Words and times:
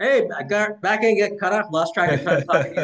Hey, 0.00 0.28
I 0.36 0.44
got 0.44 0.80
back 0.80 1.02
and 1.02 1.16
get 1.16 1.40
cut 1.40 1.52
off. 1.52 1.66
Lost 1.72 1.92
track 1.92 2.12
of 2.12 2.24
time 2.24 2.44
talking. 2.44 2.74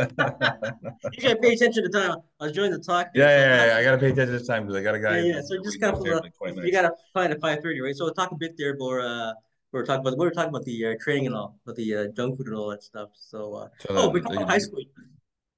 you 1.13 1.23
gotta 1.23 1.37
pay 1.37 1.53
attention 1.53 1.85
to 1.85 1.89
time. 1.89 2.17
I 2.41 2.45
was 2.45 2.53
joining 2.53 2.73
the 2.73 2.81
talk. 2.81 3.09
Yeah, 3.15 3.29
yeah, 3.29 3.67
yeah, 3.67 3.77
I 3.77 3.85
gotta 3.85 3.99
pay 3.99 4.11
attention 4.11 4.33
this 4.33 4.49
time 4.49 4.67
because 4.67 4.75
I 4.77 4.83
got 4.83 4.97
a 4.97 5.01
guy. 5.01 5.19
Yeah, 5.19 5.35
yeah. 5.35 5.41
So 5.43 5.63
just 5.63 5.81
kind 5.81 5.95
of 5.95 6.03
like 6.03 6.33
you 6.57 6.73
gotta 6.73 6.93
find 7.13 7.33
at 7.33 7.41
five 7.41 7.61
thirty, 7.63 7.81
right? 7.81 7.95
So 7.95 8.05
we'll 8.05 8.15
talk 8.15 8.33
a 8.33 8.37
bit 8.37 8.57
there, 8.59 8.77
but 8.77 8.99
uh, 8.99 9.33
we 9.71 9.79
are 9.79 9.85
talking 9.85 10.01
about 10.01 10.19
we 10.19 10.25
were 10.25 10.33
talking 10.33 10.49
about 10.49 10.65
the 10.65 10.87
uh, 10.87 10.95
training 11.01 11.27
and 11.27 11.37
all, 11.37 11.57
about 11.65 11.77
the 11.77 11.95
uh, 11.95 12.07
junk 12.17 12.37
food 12.37 12.49
and 12.49 12.57
all 12.57 12.71
that 12.71 12.83
stuff. 12.83 13.11
So, 13.15 13.55
uh, 13.55 13.69
so 13.81 13.89
oh, 13.91 14.09
we 14.09 14.21
talked 14.21 14.35
about 14.35 14.49
high 14.49 14.59
school 14.59 14.83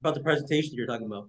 about 0.01 0.13
the 0.13 0.21
presentation 0.21 0.75
you're 0.75 0.85
talking 0.85 1.07
about. 1.07 1.27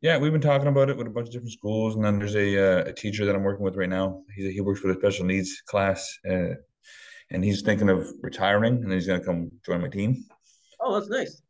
Yeah, 0.00 0.16
we've 0.16 0.32
been 0.32 0.40
talking 0.40 0.68
about 0.68 0.90
it 0.90 0.96
with 0.96 1.08
a 1.08 1.10
bunch 1.10 1.26
of 1.26 1.32
different 1.32 1.52
schools, 1.52 1.96
and 1.96 2.04
then 2.04 2.18
there's 2.18 2.34
a, 2.34 2.82
uh, 2.82 2.88
a 2.88 2.92
teacher 2.92 3.26
that 3.26 3.34
I'm 3.34 3.42
working 3.42 3.64
with 3.64 3.76
right 3.76 3.88
now. 3.88 4.22
He 4.34 4.50
he 4.52 4.60
works 4.60 4.82
with 4.82 4.96
a 4.96 4.98
special 4.98 5.26
needs 5.26 5.60
class, 5.66 6.08
uh, 6.30 6.54
and 7.30 7.44
he's 7.44 7.62
thinking 7.62 7.88
of 7.88 8.08
retiring, 8.22 8.82
and 8.82 8.92
he's 8.92 9.06
going 9.06 9.20
to 9.20 9.26
come 9.26 9.50
join 9.64 9.80
my 9.80 9.88
team. 9.88 10.24
Oh, 10.80 10.94
that's 10.94 11.10
nice. 11.10 11.42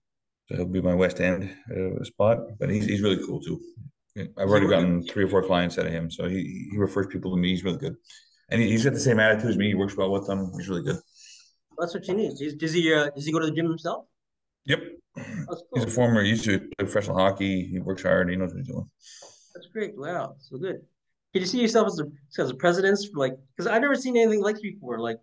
So 0.49 0.57
he'll 0.57 0.67
be 0.67 0.81
my 0.81 0.95
West 0.95 1.21
End 1.21 1.51
uh, 1.71 2.03
spot, 2.05 2.39
but 2.59 2.71
he's 2.71 2.87
he's 2.87 3.03
really 3.03 3.25
cool 3.25 3.41
too. 3.41 3.61
I've 4.19 4.49
already 4.49 4.67
gotten 4.67 5.03
three 5.05 5.25
or 5.25 5.29
four 5.29 5.43
clients 5.43 5.79
out 5.79 5.87
of 5.87 5.93
him, 5.93 6.11
so 6.11 6.29
he 6.29 6.69
he 6.71 6.77
refers 6.77 7.07
people 7.07 7.35
to 7.35 7.41
me. 7.41 7.51
He's 7.51 7.63
really 7.63 7.79
good, 7.79 7.95
and 8.51 8.61
he, 8.61 8.69
he's 8.69 8.85
got 8.85 8.93
the 8.93 9.01
same 9.01 9.21
attitude 9.21 9.51
as 9.51 9.57
me. 9.57 9.69
He 9.69 9.75
works 9.75 9.97
well 9.97 10.11
with 10.11 10.27
them. 10.27 10.51
He's 10.57 10.69
really 10.69 10.83
good. 10.83 10.99
That's 11.79 11.95
what 11.95 12.07
you 12.09 12.15
need. 12.15 12.37
Does, 12.37 12.55
does 12.55 12.73
he 12.73 12.93
uh, 12.93 13.11
does 13.11 13.25
he 13.25 13.33
go 13.33 13.39
to 13.39 13.47
the 13.47 13.53
gym 13.53 13.67
himself? 13.67 14.07
Yep. 14.67 14.81
Cool. 15.17 15.63
He's 15.75 15.85
a 15.85 15.91
former. 15.91 16.23
He 16.23 16.31
used 16.31 16.45
to 16.45 16.59
play 16.59 16.69
professional 16.79 17.17
hockey. 17.17 17.67
He 17.67 17.79
works 17.79 18.03
hard. 18.03 18.29
He 18.29 18.37
knows 18.37 18.51
what 18.51 18.59
he's 18.59 18.69
doing. 18.69 18.91
That's 19.55 19.67
great. 19.73 19.97
Wow, 19.97 20.37
so 20.41 20.59
good. 20.59 20.81
Can 21.33 21.43
you 21.43 21.47
see 21.47 21.61
yourself 21.61 21.87
as 21.87 22.01
a 22.01 22.43
as 22.43 22.51
a 22.51 22.55
president? 22.55 22.99
Like, 23.15 23.35
because 23.57 23.69
I've 23.69 23.83
never 23.83 23.95
seen 23.95 24.17
anything 24.17 24.43
like 24.43 24.63
you 24.63 24.75
before. 24.75 24.99
Like 24.99 25.19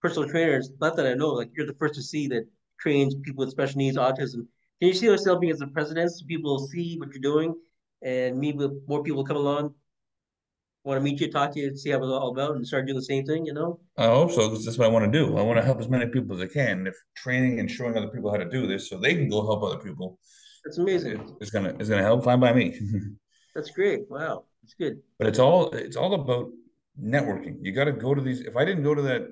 personal 0.00 0.28
trainers. 0.28 0.70
Not 0.80 0.96
that 0.96 1.06
I 1.06 1.14
know. 1.14 1.30
Like, 1.30 1.50
you're 1.56 1.66
the 1.66 1.74
first 1.74 1.94
to 1.94 2.02
see 2.02 2.28
that 2.28 2.46
trains 2.80 3.14
people 3.14 3.44
with 3.44 3.50
special 3.50 3.78
needs, 3.78 3.96
autism. 3.96 4.46
Can 4.80 4.88
you 4.88 4.94
see 4.94 5.06
yourself 5.06 5.40
being 5.40 5.52
as 5.52 5.60
a 5.60 5.66
president? 5.66 6.12
So 6.12 6.24
people 6.26 6.66
see 6.68 6.96
what 6.98 7.10
you're 7.10 7.20
doing, 7.20 7.54
and 8.02 8.38
maybe 8.38 8.68
more 8.86 9.02
people 9.02 9.24
come 9.24 9.36
along 9.36 9.74
want 10.88 10.98
to 10.98 11.04
meet 11.04 11.20
you, 11.20 11.30
talk 11.30 11.52
to 11.52 11.60
you, 11.60 11.76
see 11.76 11.90
how 11.90 11.98
it's 11.98 12.06
all 12.06 12.30
about, 12.30 12.56
and 12.56 12.66
start 12.66 12.86
doing 12.86 12.96
the 12.96 13.04
same 13.04 13.24
thing. 13.24 13.44
You 13.46 13.52
know. 13.52 13.80
I 13.96 14.06
hope 14.06 14.32
so 14.32 14.48
because 14.48 14.64
that's 14.64 14.78
what 14.78 14.86
I 14.86 14.90
want 14.90 15.10
to 15.10 15.18
do. 15.18 15.36
I 15.36 15.42
want 15.42 15.58
to 15.58 15.64
help 15.64 15.80
as 15.80 15.88
many 15.88 16.06
people 16.06 16.34
as 16.34 16.42
I 16.42 16.52
can. 16.52 16.86
If 16.86 16.96
training 17.16 17.60
and 17.60 17.70
showing 17.70 17.96
other 17.96 18.08
people 18.08 18.30
how 18.30 18.38
to 18.38 18.48
do 18.48 18.66
this, 18.66 18.88
so 18.88 18.98
they 18.98 19.14
can 19.14 19.28
go 19.28 19.42
help 19.42 19.62
other 19.62 19.78
people. 19.78 20.18
That's 20.64 20.78
amazing. 20.78 21.36
It's 21.40 21.50
gonna 21.50 21.74
it's 21.78 21.88
gonna 21.88 22.02
help. 22.02 22.24
Fine 22.24 22.40
by 22.40 22.52
me. 22.52 22.78
that's 23.54 23.70
great. 23.70 24.10
Wow, 24.10 24.44
it's 24.64 24.74
good. 24.74 24.98
But 25.18 25.28
it's 25.28 25.38
all 25.38 25.70
it's 25.70 25.96
all 25.96 26.14
about 26.14 26.50
networking. 27.00 27.58
You 27.60 27.72
got 27.72 27.84
to 27.84 27.92
go 27.92 28.14
to 28.14 28.20
these. 28.20 28.40
If 28.40 28.56
I 28.56 28.64
didn't 28.64 28.82
go 28.82 28.94
to 28.94 29.02
that 29.02 29.22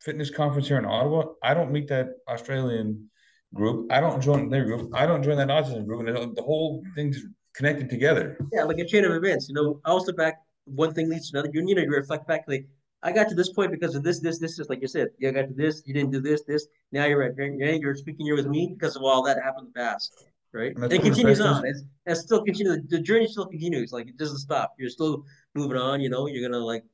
fitness 0.00 0.30
conference 0.30 0.68
here 0.68 0.78
in 0.78 0.84
Ottawa, 0.84 1.24
I 1.42 1.54
don't 1.54 1.72
meet 1.72 1.88
that 1.88 2.08
Australian 2.28 3.08
group. 3.54 3.90
I 3.90 4.00
don't 4.00 4.20
join 4.20 4.48
their 4.48 4.64
group. 4.64 4.90
I 4.94 5.06
don't 5.06 5.22
join 5.22 5.36
that 5.38 5.48
autism 5.48 5.86
group, 5.86 6.06
and 6.06 6.36
the 6.36 6.42
whole 6.42 6.82
thing's 6.94 7.24
connected 7.54 7.88
together. 7.88 8.38
Yeah, 8.52 8.64
like 8.64 8.78
a 8.78 8.84
chain 8.84 9.04
of 9.04 9.12
events. 9.12 9.48
You 9.48 9.54
know, 9.54 9.80
I 9.84 9.90
also 9.90 10.12
back 10.12 10.36
one 10.64 10.92
thing 10.92 11.08
leads 11.08 11.30
to 11.30 11.38
another. 11.38 11.50
You 11.52 11.62
need 11.62 11.74
to 11.74 11.86
reflect 11.86 12.26
back. 12.26 12.44
Like 12.46 12.66
I 13.02 13.12
got 13.12 13.28
to 13.28 13.34
this 13.34 13.52
point 13.52 13.70
because 13.70 13.94
of 13.94 14.02
this, 14.02 14.20
this, 14.20 14.38
this. 14.38 14.56
Just 14.56 14.70
like 14.70 14.80
you 14.82 14.88
said, 14.88 15.08
you 15.18 15.32
got 15.32 15.48
to 15.48 15.54
this. 15.54 15.82
You 15.86 15.94
didn't 15.94 16.10
do 16.10 16.20
this, 16.20 16.42
this. 16.44 16.66
Now 16.92 17.06
you're 17.06 17.22
at 17.22 17.36
you're 17.36 17.94
speaking 17.94 18.26
here 18.26 18.36
with 18.36 18.46
me 18.46 18.74
because 18.78 18.96
of 18.96 19.02
all 19.02 19.22
that 19.24 19.38
happened 19.42 19.68
in 19.68 19.72
the 19.74 19.80
past, 19.80 20.12
right? 20.52 20.76
And 20.76 20.92
it 20.92 21.02
continues 21.02 21.40
on. 21.40 21.66
It's, 21.66 21.82
it's 22.06 22.20
still 22.20 22.42
continues. 22.44 22.80
The 22.88 23.00
journey 23.00 23.26
still 23.26 23.46
continues. 23.46 23.92
Like 23.92 24.08
it 24.08 24.16
doesn't 24.16 24.38
stop. 24.38 24.74
You're 24.78 24.90
still 24.90 25.24
moving 25.54 25.76
on. 25.76 26.00
You 26.00 26.10
know, 26.10 26.26
you're 26.26 26.46
gonna 26.48 26.64
like 26.64 26.84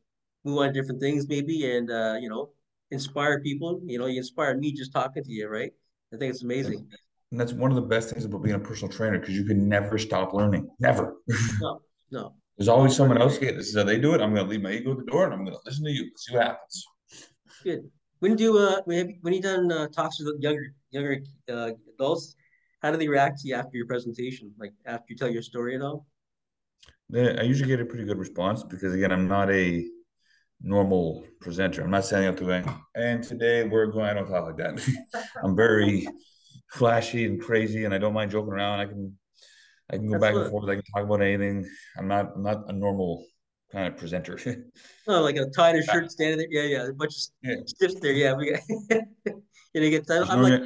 move 0.44 0.59
on 0.59 0.72
different 0.72 1.00
things 1.00 1.28
maybe, 1.28 1.70
and 1.77 1.91
uh, 1.91 2.16
you 2.20 2.28
know, 2.28 2.50
inspire 2.93 3.41
people. 3.41 3.81
You 3.85 3.98
know, 3.98 4.07
you 4.07 4.19
inspire 4.19 4.57
me 4.57 4.73
just 4.73 4.93
talking 4.93 5.25
to 5.25 5.33
you, 5.33 5.48
right? 5.48 5.73
I 6.12 6.17
think 6.17 6.31
it's 6.31 6.43
amazing. 6.43 6.87
And 7.31 7.41
that's 7.41 7.53
one 7.53 7.71
of 7.71 7.77
the 7.77 7.83
best 7.83 8.11
things 8.11 8.25
about 8.25 8.43
being 8.43 8.55
a 8.55 8.59
personal 8.59 8.93
trainer 8.93 9.19
because 9.19 9.34
you 9.34 9.45
can 9.45 9.69
never 9.69 9.99
stop 9.99 10.34
learning. 10.34 10.69
Never. 10.79 11.17
no, 11.61 11.81
no. 12.11 12.34
There's 12.59 12.69
always 12.69 12.94
someone 12.94 13.21
else. 13.21 13.37
Okay, 13.37 13.53
this 13.53 13.69
is 13.69 13.77
how 13.77 13.84
they 13.84 13.99
do 13.99 14.15
it. 14.15 14.21
I'm 14.21 14.34
going 14.34 14.44
to 14.44 14.50
leave 14.50 14.62
my 14.62 14.72
ego 14.72 14.93
at 14.93 14.99
the 14.99 15.11
door 15.11 15.25
and 15.25 15.33
I'm 15.33 15.44
going 15.44 15.56
to 15.56 15.61
listen 15.65 15.84
to 15.84 15.91
you. 15.91 16.11
See 16.16 16.34
what 16.34 16.47
happens. 16.47 16.84
Good. 17.65 17.91
When 18.19 18.37
do 18.37 18.56
uh 18.56 18.83
when 18.84 19.09
you, 19.09 19.15
when 19.22 19.34
you 19.34 19.43
done 19.43 19.72
uh, 19.72 19.89
talks 19.89 20.21
with 20.21 20.41
younger 20.41 20.75
younger 20.91 21.22
uh, 21.50 21.71
adults, 21.95 22.37
how 22.81 22.93
do 22.93 22.97
they 22.97 23.09
react 23.09 23.41
to 23.41 23.49
you 23.49 23.55
after 23.55 23.77
your 23.77 23.87
presentation? 23.87 24.53
Like 24.61 24.72
after 24.87 25.06
you 25.09 25.16
tell 25.16 25.28
your 25.31 25.43
story 25.43 25.75
and 25.75 25.83
all? 25.83 26.06
I 27.15 27.43
usually 27.43 27.69
get 27.69 27.81
a 27.81 27.84
pretty 27.84 28.05
good 28.05 28.19
response 28.19 28.62
because 28.62 28.95
again, 28.95 29.11
I'm 29.11 29.27
not 29.27 29.50
a 29.50 29.84
normal 30.62 31.25
presenter. 31.41 31.83
I'm 31.83 31.91
not 31.91 32.05
standing 32.05 32.28
up 32.28 32.37
to 32.39 32.45
going, 32.45 32.65
and 32.95 33.23
today 33.23 33.65
we're 33.65 33.87
going. 33.87 34.06
I 34.06 34.15
don't 34.15 34.28
talk 34.28 34.47
like 34.47 34.56
that. 34.56 35.27
I'm 35.43 35.56
very 35.56 36.06
flashy 36.71 37.25
and 37.27 37.41
crazy, 37.41 37.84
and 37.84 37.95
I 37.95 37.99
don't 37.99 38.15
mind 38.15 38.31
joking 38.31 38.53
around. 38.53 38.81
I 38.81 38.87
can 38.87 39.17
I 39.91 39.97
can 39.97 40.06
go 40.06 40.12
That's 40.12 40.22
back 40.22 40.34
what, 40.34 40.43
and 40.43 40.51
forth. 40.51 40.69
I 40.71 40.75
can 40.75 40.84
talk 40.84 41.05
about 41.05 41.22
anything. 41.22 41.69
I'm 41.99 42.09
not 42.09 42.33
I'm 42.34 42.43
not 42.43 42.69
a 42.69 42.72
normal 42.72 43.25
kind 43.71 43.89
of 43.89 43.97
presenter. 43.97 44.39
oh, 45.09 45.22
like 45.22 45.37
a 45.37 45.47
tie 45.51 45.71
and 45.71 45.84
shirt 45.84 46.11
standing 46.11 46.39
there. 46.39 46.49
Yeah, 46.51 46.78
yeah. 46.78 46.89
A 46.89 46.93
bunch 46.93 47.15
of 47.17 47.22
yeah. 47.43 47.56
stiffs 47.67 48.01
there. 48.01 48.12
Yeah, 48.12 48.34
we 48.34 48.53
got. 48.53 48.61
you 49.75 49.81
know, 49.81 49.91
get. 49.91 50.06
I'm 50.11 50.43
like, 50.43 50.62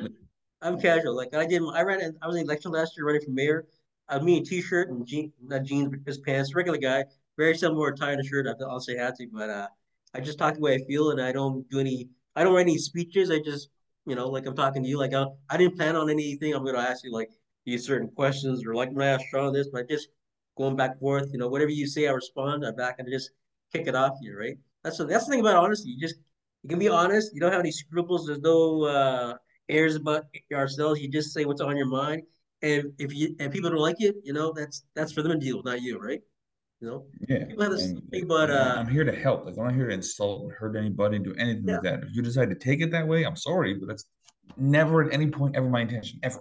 I'm 0.62 0.80
casual. 0.80 1.16
Like 1.16 1.34
I 1.34 1.46
did. 1.46 1.62
I 1.72 1.82
ran. 1.82 2.16
I 2.22 2.26
was 2.26 2.36
in 2.36 2.42
election 2.42 2.70
last 2.70 2.96
year, 2.96 3.06
running 3.06 3.22
for 3.22 3.30
mayor. 3.30 3.66
I 4.08 4.20
me 4.20 4.36
in 4.36 4.44
t-shirt 4.44 4.88
and 4.90 5.04
jeans, 5.04 5.32
not 5.42 5.64
jeans, 5.64 5.88
but 5.88 6.04
just 6.04 6.24
pants. 6.24 6.54
Regular 6.54 6.78
guy, 6.78 7.04
very 7.36 7.56
similar 7.56 7.92
tie 7.92 8.12
and 8.12 8.20
a 8.20 8.24
shirt. 8.24 8.46
I'll 8.60 8.78
say 8.78 8.96
had 8.96 9.16
to, 9.16 9.26
but 9.32 9.50
uh, 9.50 9.66
I 10.16 10.20
just 10.20 10.38
talk 10.38 10.54
the 10.54 10.60
way 10.60 10.74
I 10.74 10.78
feel, 10.86 11.10
and 11.10 11.20
I 11.20 11.32
don't 11.32 11.68
do 11.70 11.78
any. 11.78 12.08
I 12.34 12.44
don't 12.44 12.54
write 12.54 12.62
any 12.62 12.78
speeches. 12.78 13.30
I 13.30 13.38
just, 13.40 13.68
you 14.06 14.14
know, 14.14 14.28
like 14.28 14.46
I'm 14.46 14.56
talking 14.56 14.82
to 14.82 14.88
you. 14.88 14.98
Like 14.98 15.14
I, 15.14 15.26
I 15.50 15.56
didn't 15.56 15.76
plan 15.76 15.96
on 15.96 16.10
anything. 16.10 16.54
I'm 16.54 16.64
gonna 16.64 16.78
ask 16.78 17.04
you 17.04 17.12
like 17.12 17.30
these 17.64 17.86
certain 17.86 18.08
questions 18.08 18.64
or 18.66 18.74
like 18.74 18.90
when 18.92 19.06
I 19.06 19.12
asked 19.12 19.26
Shaun 19.30 19.52
this, 19.52 19.68
but 19.72 19.82
I 19.82 19.84
just 19.88 20.08
going 20.56 20.76
back 20.76 20.92
and 20.92 21.00
forth, 21.00 21.28
you 21.32 21.38
know, 21.38 21.48
whatever 21.48 21.70
you 21.70 21.86
say, 21.86 22.08
I 22.08 22.12
respond. 22.12 22.64
I'm 22.64 22.76
back 22.76 22.96
and 22.98 23.08
I 23.08 23.10
just 23.10 23.30
kick 23.72 23.86
it 23.86 23.94
off 23.94 24.16
you, 24.20 24.38
right? 24.38 24.56
That's 24.84 24.98
the, 24.98 25.04
that's 25.04 25.26
the 25.26 25.32
thing 25.32 25.40
about 25.40 25.56
honesty. 25.56 25.90
You 25.90 26.00
just 26.00 26.16
you 26.62 26.68
can 26.70 26.78
be 26.78 26.88
honest. 26.88 27.34
You 27.34 27.40
don't 27.40 27.52
have 27.52 27.60
any 27.60 27.72
scruples. 27.72 28.26
There's 28.26 28.40
no 28.40 28.84
uh, 28.84 29.34
airs 29.68 29.96
about 29.96 30.24
ourselves. 30.52 31.00
You 31.00 31.08
just 31.08 31.32
say 31.32 31.44
what's 31.44 31.60
on 31.60 31.76
your 31.76 31.86
mind. 31.86 32.22
And 32.62 32.92
if 32.98 33.14
you 33.14 33.36
and 33.38 33.52
people 33.52 33.70
don't 33.70 33.80
like 33.80 34.00
it, 34.00 34.16
you 34.24 34.32
know, 34.32 34.52
that's 34.52 34.84
that's 34.94 35.12
for 35.12 35.22
them 35.22 35.32
to 35.32 35.38
deal 35.38 35.58
with, 35.58 35.66
not 35.66 35.82
you, 35.82 35.98
right? 35.98 36.20
You 36.80 36.88
know, 36.88 37.06
yeah. 37.26 37.44
And, 37.48 38.28
but 38.28 38.50
uh, 38.50 38.74
I'm 38.76 38.86
here 38.86 39.04
to 39.04 39.12
help. 39.12 39.46
Like 39.46 39.56
I'm 39.56 39.64
not 39.64 39.74
here 39.74 39.88
to 39.88 39.94
insult, 39.94 40.42
and 40.42 40.52
hurt 40.52 40.76
anybody, 40.76 41.18
do 41.18 41.34
anything 41.38 41.64
yeah. 41.66 41.74
like 41.74 41.82
that. 41.84 42.02
If 42.02 42.14
you 42.14 42.20
decide 42.20 42.50
to 42.50 42.54
take 42.54 42.82
it 42.82 42.90
that 42.90 43.08
way, 43.08 43.24
I'm 43.24 43.36
sorry, 43.36 43.74
but 43.74 43.88
that's 43.88 44.04
never 44.58 45.02
at 45.04 45.14
any 45.14 45.28
point 45.28 45.56
ever 45.56 45.68
my 45.70 45.80
intention, 45.80 46.20
ever. 46.22 46.40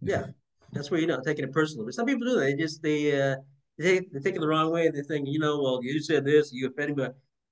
Yeah, 0.00 0.26
that's 0.72 0.90
where 0.90 1.00
you're 1.00 1.08
not 1.08 1.22
taking 1.22 1.44
it 1.44 1.52
personally. 1.52 1.84
But 1.84 1.94
some 1.94 2.06
people 2.06 2.26
do. 2.26 2.34
that. 2.36 2.40
They 2.40 2.54
just 2.54 2.82
they 2.82 3.20
uh 3.20 3.36
they 3.78 4.00
they 4.00 4.20
take 4.20 4.36
it 4.36 4.40
the 4.40 4.48
wrong 4.48 4.72
way. 4.72 4.88
They 4.88 5.02
think, 5.02 5.28
you 5.28 5.38
know, 5.38 5.60
well, 5.60 5.80
you 5.82 6.00
said 6.00 6.24
this, 6.24 6.50
you 6.50 6.68
offended 6.68 6.96
me. 6.96 7.08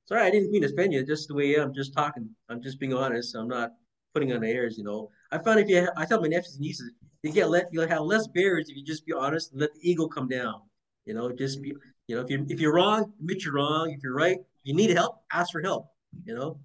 Sorry, 0.06 0.22
I 0.22 0.30
didn't 0.30 0.50
mean 0.50 0.62
to 0.62 0.72
offend 0.72 0.94
you. 0.94 1.04
Just 1.04 1.28
the 1.28 1.34
way 1.34 1.54
I'm 1.56 1.74
just 1.74 1.94
talking. 1.94 2.28
I'm 2.48 2.62
just 2.62 2.80
being 2.80 2.94
honest. 2.94 3.34
I'm 3.34 3.48
not 3.48 3.72
putting 4.14 4.32
on 4.32 4.42
airs. 4.42 4.78
You 4.78 4.84
know, 4.84 5.10
I 5.30 5.38
found 5.38 5.60
if 5.60 5.68
you, 5.68 5.88
I 5.96 6.04
tell 6.06 6.20
my 6.20 6.28
nephews 6.28 6.54
and 6.54 6.62
nieces, 6.62 6.92
you 7.22 7.32
get 7.32 7.50
let 7.50 7.68
you'll 7.72 7.88
have 7.88 8.00
less 8.00 8.26
barriers 8.28 8.68
if 8.68 8.76
you 8.76 8.84
just 8.84 9.06
be 9.06 9.12
honest 9.12 9.52
and 9.52 9.60
let 9.60 9.74
the 9.74 9.80
ego 9.82 10.08
come 10.08 10.28
down. 10.28 10.62
You 11.04 11.14
know, 11.14 11.32
just 11.32 11.60
be, 11.62 11.74
you 12.12 12.18
know, 12.18 12.24
if 12.24 12.30
you 12.30 12.46
if 12.50 12.60
you're 12.60 12.74
wrong, 12.74 13.10
admit 13.20 13.42
you're 13.42 13.54
wrong. 13.54 13.90
If 13.90 14.02
you're 14.02 14.14
right, 14.14 14.36
you 14.64 14.74
need 14.74 14.90
help, 14.90 15.22
ask 15.32 15.50
for 15.50 15.62
help. 15.62 15.86
You 16.24 16.34
know. 16.34 16.60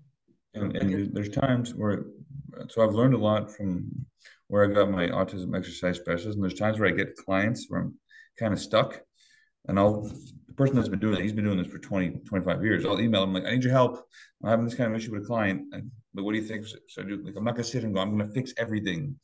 And, 0.54 0.76
and 0.76 1.14
there's 1.14 1.30
times 1.30 1.74
where, 1.74 2.04
so 2.68 2.84
I've 2.84 2.94
learned 2.94 3.14
a 3.14 3.18
lot 3.18 3.50
from 3.50 3.90
where 4.48 4.70
I 4.70 4.74
got 4.74 4.92
my 4.92 5.08
autism 5.08 5.56
exercise 5.56 5.96
specialist. 5.96 6.36
And 6.36 6.44
there's 6.44 6.60
times 6.60 6.80
where 6.80 6.90
I 6.90 6.92
get 6.92 7.16
clients 7.16 7.68
where 7.70 7.80
I'm 7.80 7.94
kind 8.38 8.52
of 8.52 8.60
stuck. 8.60 9.00
And 9.70 9.80
I'll, 9.80 10.02
the 10.48 10.54
person 10.58 10.76
that's 10.76 10.90
been 10.90 11.00
doing 11.00 11.16
it, 11.16 11.22
he's 11.22 11.32
been 11.32 11.46
doing 11.46 11.60
this 11.60 11.68
for 11.68 11.78
20, 11.78 12.10
25 12.26 12.64
years. 12.64 12.86
I'll 12.86 13.00
email 13.00 13.24
him 13.24 13.34
like, 13.34 13.46
I 13.46 13.52
need 13.52 13.64
your 13.64 13.72
help. 13.72 14.04
I'm 14.44 14.50
having 14.50 14.66
this 14.66 14.76
kind 14.76 14.92
of 14.92 15.00
issue 15.00 15.14
with 15.14 15.24
a 15.24 15.26
client. 15.26 15.62
And, 15.72 15.92
but 16.14 16.24
what 16.24 16.34
do 16.34 16.40
you 16.40 16.46
think? 16.46 16.66
So 16.66 17.04
I 17.04 17.06
do, 17.06 17.22
like, 17.24 17.36
I'm 17.38 17.46
not 17.46 17.54
going 17.54 17.64
to 17.64 17.70
sit 17.70 17.84
and 17.84 17.94
go, 17.94 18.02
I'm 18.02 18.18
going 18.18 18.28
to 18.28 18.34
fix 18.34 18.54
everything. 18.58 19.16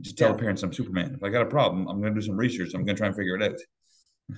Just 0.00 0.16
tell 0.16 0.28
yeah. 0.28 0.36
the 0.36 0.38
parents 0.38 0.62
I'm 0.62 0.72
Superman. 0.72 1.14
If 1.16 1.22
I 1.22 1.28
got 1.28 1.42
a 1.42 1.46
problem, 1.46 1.88
I'm 1.88 2.00
going 2.00 2.14
to 2.14 2.20
do 2.20 2.26
some 2.26 2.36
research. 2.36 2.72
I'm 2.74 2.84
going 2.84 2.96
to 2.96 3.00
try 3.00 3.08
and 3.08 3.16
figure 3.16 3.36
it 3.36 3.42
out. 3.42 3.58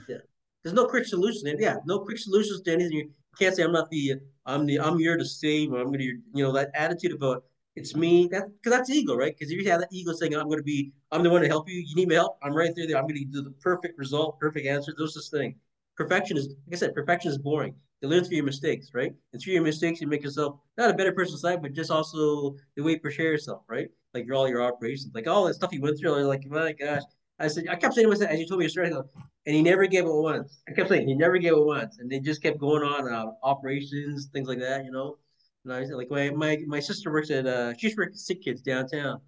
Yeah. 0.09 0.17
There's 0.63 0.75
no 0.75 0.87
quick 0.87 1.05
solution. 1.05 1.49
And 1.49 1.61
Yeah. 1.61 1.77
No 1.87 2.01
quick 2.01 2.19
solutions 2.19 2.63
to 2.63 2.73
anything. 2.73 2.99
You 2.99 3.11
can't 3.39 3.55
say 3.55 3.63
I'm 3.63 3.73
not 3.73 3.91
the, 3.91 4.15
I'm 4.47 4.67
the, 4.67 4.81
I'm 4.81 4.99
here 4.99 5.17
to 5.17 5.25
save 5.25 5.73
or 5.73 5.81
I'm 5.81 5.93
to, 5.93 6.03
you 6.03 6.21
know, 6.35 6.53
that 6.53 6.71
attitude 6.75 7.13
about 7.13 7.37
uh, 7.39 7.41
it's 7.79 7.95
me. 7.95 8.29
That 8.31 8.49
because 8.49 8.77
that's 8.77 8.91
ego, 8.91 9.15
right? 9.15 9.35
Because 9.37 9.53
if 9.53 9.59
you 9.59 9.71
have 9.71 9.81
that 9.81 9.89
ego 9.93 10.13
saying, 10.13 10.35
"I'm 10.35 10.51
to 10.51 10.63
be, 10.63 10.93
I'm 11.13 11.23
the 11.23 11.31
one 11.31 11.43
to 11.43 11.49
help 11.49 11.69
you. 11.69 11.77
You 11.87 11.95
need 11.95 12.09
my 12.09 12.17
help. 12.17 12.37
I'm 12.43 12.53
right 12.53 12.73
there. 12.75 12.99
I'm 12.99 13.07
to 13.07 13.25
do 13.25 13.43
the 13.43 13.55
perfect 13.63 13.99
result, 13.99 14.39
perfect 14.41 14.67
answer." 14.67 14.93
There's 14.97 15.15
this 15.15 15.29
thing. 15.31 15.55
Perfection 15.97 16.37
is, 16.37 16.49
like 16.49 16.75
I 16.75 16.77
said, 16.77 16.95
perfection 16.95 17.31
is 17.31 17.39
boring. 17.39 17.75
You 18.01 18.09
learn 18.09 18.25
through 18.25 18.37
your 18.37 18.45
mistakes, 18.45 18.91
right? 18.95 19.13
And 19.33 19.43
through 19.43 19.55
your 19.55 19.63
mistakes, 19.63 20.01
you 20.01 20.07
make 20.07 20.23
yourself 20.23 20.61
not 20.77 20.91
a 20.91 20.95
better 20.95 21.13
person 21.13 21.39
side, 21.39 21.63
but 21.63 21.73
just 21.73 21.91
also 21.91 22.57
the 22.77 22.83
way 22.83 22.93
you 22.93 23.01
portray 23.01 23.27
yourself, 23.27 23.63
right? 23.69 23.89
Like 24.15 24.27
all 24.33 24.49
your 24.49 24.63
operations, 24.63 25.13
like 25.15 25.27
all 25.27 25.45
that 25.45 25.55
stuff 25.55 25.73
you 25.73 25.81
went 25.81 25.99
through. 25.99 26.23
Like, 26.23 26.47
my 26.47 26.73
gosh. 26.73 27.03
I 27.39 27.49
said, 27.49 27.69
I 27.69 27.77
kept 27.77 27.95
saying 27.95 28.07
to 28.07 28.11
myself, 28.11 28.31
as 28.31 28.41
you 28.41 28.47
told 28.47 28.61
me 28.61 28.69
story, 28.69 28.91
and 28.91 29.05
he 29.45 29.63
never 29.63 29.87
gave 29.87 30.05
it 30.05 30.13
once. 30.13 30.61
I 30.69 30.73
kept 30.73 30.89
saying 30.89 31.07
he 31.07 31.15
never 31.15 31.39
gave 31.39 31.53
it 31.53 31.65
once, 31.65 31.99
and 31.99 32.11
they 32.11 32.19
just 32.19 32.43
kept 32.43 32.59
going 32.59 32.83
on 32.83 33.13
uh, 33.13 33.33
operations, 33.43 34.27
things 34.33 34.49
like 34.49 34.59
that, 34.59 34.85
you 34.85 34.91
know. 34.91 35.19
And 35.65 35.73
I 35.73 35.81
was 35.81 35.91
like, 35.91 36.11
my 36.11 36.31
my, 36.31 36.59
my 36.67 36.81
sister 36.81 37.13
works 37.13 37.31
at 37.31 37.47
uh, 37.47 37.75
she's 37.77 37.97
working 37.97 38.17
sick 38.17 38.43
kids 38.43 38.61
downtown, 38.61 39.21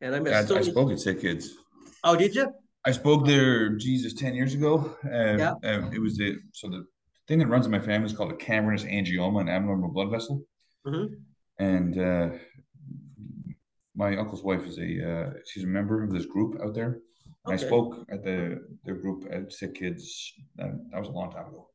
And 0.00 0.14
I 0.14 0.20
met 0.20 0.32
Yeah, 0.32 0.44
so 0.44 0.56
I, 0.56 0.58
I 0.58 0.62
spoke 0.62 0.92
at 0.92 1.00
Sick 1.00 1.20
Kids. 1.20 1.54
Oh, 2.02 2.16
did 2.16 2.34
you? 2.34 2.52
I 2.86 2.90
spoke 2.90 3.24
there, 3.24 3.70
Jesus, 3.70 4.12
10 4.12 4.34
years 4.34 4.52
ago. 4.54 4.96
Um, 5.04 5.38
Yeah. 5.38 5.54
um, 5.64 5.90
it 5.94 6.00
was 6.00 6.16
the, 6.18 6.36
so 6.52 6.68
the 6.68 6.84
thing 7.26 7.38
that 7.38 7.46
runs 7.46 7.64
in 7.64 7.72
my 7.72 7.78
family 7.80 8.06
is 8.06 8.12
called 8.12 8.30
a 8.30 8.36
cavernous 8.36 8.84
angioma, 8.84 9.40
an 9.40 9.48
abnormal 9.48 9.90
blood 9.90 10.10
vessel. 10.10 10.44
hmm 10.84 11.06
And 11.58 11.98
uh, 11.98 12.30
my 13.96 14.16
uncle's 14.18 14.42
wife 14.44 14.66
is 14.66 14.78
a, 14.78 15.10
uh, 15.10 15.30
she's 15.46 15.64
a 15.64 15.68
member 15.68 16.02
of 16.02 16.10
this 16.10 16.26
group 16.26 16.60
out 16.62 16.74
there. 16.74 17.00
And 17.44 17.54
I 17.54 17.56
spoke 17.56 18.06
at 18.10 18.24
the, 18.24 18.60
their 18.84 18.94
group 18.94 19.24
at 19.30 19.52
Sick 19.52 19.74
Kids. 19.74 20.32
Uh, 20.58 20.68
that 20.90 20.98
was 20.98 21.08
a 21.08 21.12
long 21.12 21.30
time 21.30 21.46
ago. 21.46 21.68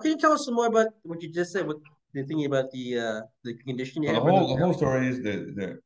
Can 0.00 0.12
you 0.12 0.18
tell 0.18 0.32
us 0.32 0.44
some 0.46 0.54
more 0.54 0.66
about 0.66 0.88
what 1.02 1.22
you 1.22 1.32
just 1.32 1.52
said? 1.52 1.66
What 1.66 1.76
the 2.14 2.24
thinking 2.24 2.46
about 2.46 2.70
the 2.70 2.98
uh 2.98 3.20
the 3.44 3.54
condition 3.58 4.02
you 4.02 4.12
Well, 4.12 4.24
the 4.24 4.30
whole 4.30 4.56
the 4.56 4.64
whole 4.64 4.74
story 4.74 5.08
is 5.08 5.22
that 5.22 5.54
the 5.56 5.78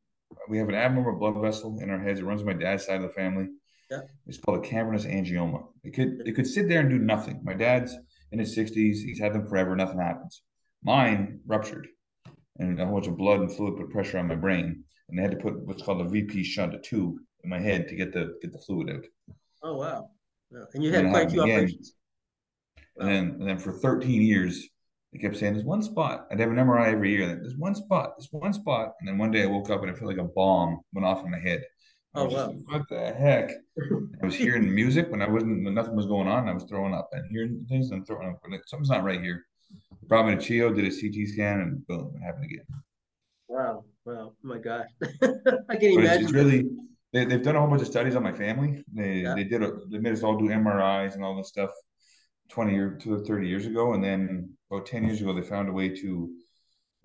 we 0.49 0.59
have 0.59 0.69
an 0.69 0.75
abnormal 0.75 1.19
blood 1.19 1.41
vessel 1.41 1.79
in 1.81 1.91
our 1.91 1.99
heads. 1.99 2.21
It 2.21 2.25
runs 2.25 2.45
my 2.45 2.53
dad's 2.53 2.87
side 2.87 2.97
of 2.97 3.03
the 3.03 3.15
family. 3.15 3.49
Yeah. 3.91 4.01
It's 4.27 4.39
called 4.39 4.65
a 4.65 4.69
cavernous 4.69 5.05
angioma. 5.05 5.65
It 5.85 5.95
could 5.95 6.23
it 6.25 6.35
could 6.35 6.47
sit 6.47 6.69
there 6.69 6.81
and 6.81 6.91
do 6.91 6.99
nothing. 6.99 7.41
My 7.45 7.55
dad's 7.55 7.97
in 8.33 8.39
his 8.39 8.55
sixties. 8.55 9.03
He's 9.03 9.21
had 9.21 9.33
them 9.33 9.47
forever. 9.49 9.75
Nothing 9.77 10.01
happens. 10.01 10.43
Mine 10.83 11.41
ruptured, 11.47 11.89
and 12.59 12.79
a 12.81 12.85
whole 12.85 12.95
bunch 12.95 13.09
of 13.09 13.17
blood 13.17 13.41
and 13.41 13.53
fluid 13.53 13.77
put 13.77 13.91
pressure 13.91 14.19
on 14.19 14.29
my 14.29 14.35
brain, 14.35 14.85
and 15.09 15.19
they 15.19 15.23
had 15.23 15.33
to 15.33 15.37
put 15.37 15.65
what's 15.67 15.83
called 15.83 16.01
a 16.01 16.09
VP 16.09 16.45
shunt, 16.45 16.75
a 16.75 16.79
tube 16.79 17.17
in 17.47 17.51
my 17.51 17.61
head 17.61 17.89
to 17.89 17.97
get 17.97 18.13
the 18.13 18.39
get 18.43 18.53
the 18.53 18.59
fluid 18.59 18.91
out. 18.91 19.05
Oh 19.63 19.77
wow. 19.77 20.11
And 20.75 20.83
you 20.85 20.93
had 20.93 21.07
it 21.07 21.11
quite 21.11 21.27
a 21.27 21.31
few 21.31 21.43
again. 21.43 21.59
operations. 21.59 21.95
And 22.99 23.09
then 23.09 23.25
and 23.41 23.49
then 23.49 23.59
for 23.59 23.73
13 23.73 24.23
years, 24.23 24.69
they 25.13 25.19
kept 25.19 25.37
saying 25.37 25.55
there's 25.55 25.65
one 25.65 25.83
spot. 25.83 26.27
I'd 26.31 26.41
have 26.41 26.51
an 26.51 26.59
MRI 26.59 26.93
every 26.93 27.11
year. 27.13 27.29
and 27.31 27.43
There's 27.43 27.57
one 27.57 27.75
spot. 27.75 28.15
There's 28.17 28.29
one 28.33 28.53
spot. 28.53 28.95
And 29.01 29.09
then 29.09 29.19
one 29.19 29.31
day 29.31 29.43
I 29.43 29.47
woke 29.47 29.71
up 29.71 29.83
and 29.83 29.91
it 29.91 29.97
felt 29.99 30.09
like 30.11 30.19
a 30.19 30.25
bomb 30.25 30.81
went 30.93 31.07
off 31.07 31.25
in 31.25 31.31
my 31.31 31.39
head. 31.39 31.63
I 32.15 32.21
Oh, 32.21 32.25
wow. 32.27 32.47
like, 32.49 32.57
what 32.69 32.89
the 32.89 33.13
heck? 33.15 33.51
I 34.23 34.27
was 34.27 34.35
hearing 34.35 34.75
music 34.75 35.11
when 35.11 35.23
I 35.23 35.29
wasn't 35.29 35.65
when 35.65 35.75
nothing 35.75 35.97
was 35.97 36.07
going 36.07 36.29
on. 36.29 36.49
I 36.49 36.55
was 36.55 36.65
throwing 36.65 36.95
up 36.95 37.11
and 37.13 37.31
hearing 37.31 37.67
things 37.69 37.91
and 37.91 38.07
throwing 38.07 38.29
up. 38.31 38.41
Like, 38.51 38.63
Something's 38.67 38.91
not 38.91 39.05
right 39.05 39.21
here. 39.23 39.45
Brought 40.09 40.27
me 40.27 40.35
to 40.37 40.41
CHEO, 40.41 40.75
did 40.75 40.87
a 40.87 40.91
CT 40.91 41.29
scan, 41.29 41.61
and 41.61 41.87
boom, 41.87 42.15
it 42.17 42.25
happened 42.25 42.45
again. 42.47 42.67
Wow. 43.49 43.85
Wow. 44.05 44.33
Oh 44.33 44.35
my 44.43 44.59
gosh. 44.59 44.89
I 45.69 45.77
can't 45.77 45.95
But 45.95 46.05
imagine. 46.05 46.23
it's, 46.25 46.25
it's 46.25 46.33
really 46.33 46.65
they, 47.13 47.25
they've 47.25 47.43
done 47.43 47.57
a 47.57 47.61
whole 47.61 47.69
bunch 47.69 47.83
of 47.83 47.89
studies 47.89 48.17
on 48.17 48.23
my 48.23 48.33
family. 48.33 48.85
They 48.93 49.21
Yeah. 49.21 49.35
they 49.35 49.45
did 49.45 49.63
a, 49.63 49.73
they 49.91 49.99
made 49.99 50.13
us 50.13 50.23
all 50.23 50.39
do 50.39 50.49
MRIs 50.49 51.15
and 51.15 51.25
all 51.25 51.37
this 51.37 51.49
stuff 51.49 51.71
20 52.51 52.77
or 52.79 52.97
to 52.99 53.25
30 53.25 53.49
years 53.49 53.67
ago. 53.67 53.95
And 53.95 54.03
then 54.03 54.51
about 54.71 54.87
10 54.87 55.05
years 55.05 55.21
ago, 55.21 55.33
they 55.33 55.43
found 55.43 55.69
a 55.69 55.73
way 55.73 55.89
to 55.89 56.31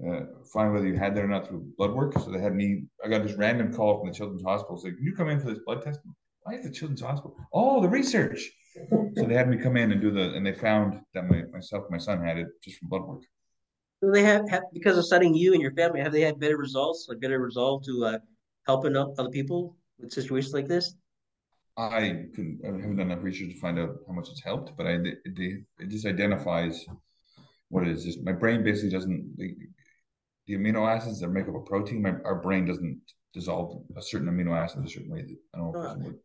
uh, 0.07 0.21
find 0.51 0.73
whether 0.73 0.87
you 0.87 0.97
had 0.97 1.15
that 1.15 1.23
or 1.23 1.27
not 1.27 1.47
through 1.47 1.65
blood 1.77 1.93
work. 1.93 2.13
So 2.13 2.31
they 2.31 2.39
had 2.39 2.55
me, 2.55 2.85
I 3.03 3.07
got 3.07 3.23
this 3.23 3.37
random 3.37 3.73
call 3.73 3.99
from 3.99 4.09
the 4.09 4.13
Children's 4.15 4.43
Hospital 4.43 4.77
saying, 4.77 4.95
Can 4.95 5.05
you 5.05 5.15
come 5.15 5.29
in 5.29 5.39
for 5.39 5.49
this 5.49 5.59
blood 5.65 5.81
test? 5.83 5.99
Why 6.43 6.55
is 6.55 6.63
the 6.63 6.71
Children's 6.71 7.01
Hospital? 7.01 7.35
Oh, 7.53 7.81
the 7.81 7.89
research. 7.89 8.49
So 9.17 9.25
they 9.25 9.33
had 9.33 9.49
me 9.49 9.57
come 9.57 9.75
in 9.75 9.91
and 9.91 9.99
do 9.99 10.11
the, 10.11 10.33
and 10.33 10.45
they 10.45 10.53
found 10.53 11.01
that 11.13 11.29
my, 11.29 11.43
myself 11.51 11.83
my 11.89 11.97
son 11.97 12.23
had 12.23 12.37
it 12.37 12.47
just 12.63 12.79
from 12.79 12.87
blood 12.87 13.01
work. 13.01 13.21
Do 14.01 14.09
they 14.09 14.23
have, 14.23 14.49
have 14.49 14.63
because 14.71 14.97
of 14.97 15.05
studying 15.05 15.35
you 15.35 15.51
and 15.51 15.61
your 15.61 15.73
family, 15.73 15.99
have 15.99 16.13
they 16.13 16.21
had 16.21 16.39
better 16.39 16.55
results, 16.55 17.07
like 17.09 17.19
better 17.19 17.37
resolve 17.39 17.83
to 17.83 18.05
uh 18.05 18.19
helping 18.65 18.95
out 18.95 19.13
other 19.17 19.29
people 19.29 19.75
with 20.01 20.13
situations 20.13 20.53
like 20.53 20.67
this? 20.67 20.95
I 21.77 22.25
couldn't, 22.35 22.59
I 22.63 22.67
haven't 22.67 22.97
done 22.97 23.11
enough 23.11 23.23
research 23.23 23.53
to 23.53 23.59
find 23.59 23.79
out 23.79 23.95
how 24.07 24.13
much 24.13 24.29
it's 24.29 24.43
helped, 24.43 24.75
but 24.77 24.87
I, 24.87 24.99
it, 25.25 25.63
just 25.89 26.05
identifies 26.05 26.85
what 27.69 27.87
it 27.87 27.89
is. 27.89 28.03
Just 28.03 28.23
my 28.23 28.33
brain 28.33 28.63
basically 28.63 28.89
doesn't, 28.89 29.37
the, 29.37 29.55
the 30.47 30.55
amino 30.55 30.87
acids 30.87 31.19
that 31.21 31.29
make 31.29 31.47
up 31.47 31.55
a 31.55 31.61
protein, 31.61 32.01
my, 32.01 32.15
our 32.25 32.35
brain 32.35 32.65
doesn't 32.65 32.99
dissolve 33.33 33.83
a 33.95 34.01
certain 34.01 34.27
amino 34.27 34.55
acid 34.57 34.85
a 34.85 34.89
certain 34.89 35.09
way. 35.09 35.21
That 35.21 35.37
I 35.55 35.57
don't 35.57 35.71
know 35.71 35.81
if 35.81 35.87
Oh. 35.91 35.97
would. 35.99 36.19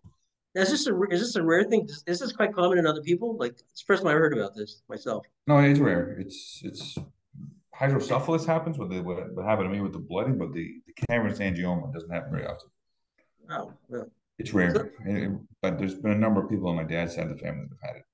Is 0.57 0.71
this 0.71 0.87
a 0.87 1.03
is 1.11 1.21
this 1.21 1.37
a 1.37 1.43
rare 1.43 1.65
thing? 1.65 1.87
Is 2.07 2.19
this 2.19 2.33
quite 2.33 2.55
common 2.55 2.79
in 2.79 2.87
other 2.87 3.03
people? 3.03 3.37
Like 3.37 3.53
it's 3.53 3.83
the 3.83 3.87
first 3.87 4.03
time 4.03 4.11
I 4.11 4.15
heard 4.15 4.33
about 4.33 4.55
this 4.55 4.83
myself. 4.89 5.27
No, 5.47 5.59
it's 5.59 5.79
rare. 5.79 6.17
It's, 6.19 6.63
it's 6.65 6.97
hydrocephalus 7.79 8.47
happens 8.47 8.79
with 8.79 8.91
the, 8.91 9.03
what, 9.03 9.35
what 9.35 9.45
happened 9.45 9.69
to 9.69 9.75
me 9.75 9.83
with 9.83 9.93
the 9.93 9.99
blooding, 9.99 10.39
but 10.39 10.55
the, 10.55 10.81
the 10.87 10.95
cavernous 11.09 11.41
angioma 11.41 11.93
doesn't 11.93 12.11
happen 12.11 12.31
very 12.33 12.47
often. 12.47 12.71
Wow. 13.49 13.73
Yeah. 13.91 14.03
It's 14.39 14.53
rare, 14.53 14.93
And 15.05 15.19
it- 15.19 15.41
but 15.63 15.79
there's 15.79 15.95
been 15.95 16.13
a 16.13 16.19
number 16.19 16.43
of 16.43 16.51
people 16.51 16.69
on 16.69 16.77
my 16.77 16.85
dad's 16.85 17.15
side 17.15 17.31
of 17.31 17.37
the 17.37 17.43
family 17.43 17.65
that 17.67 17.77
have 17.83 17.91
had 17.91 17.97
it. 18.01 18.05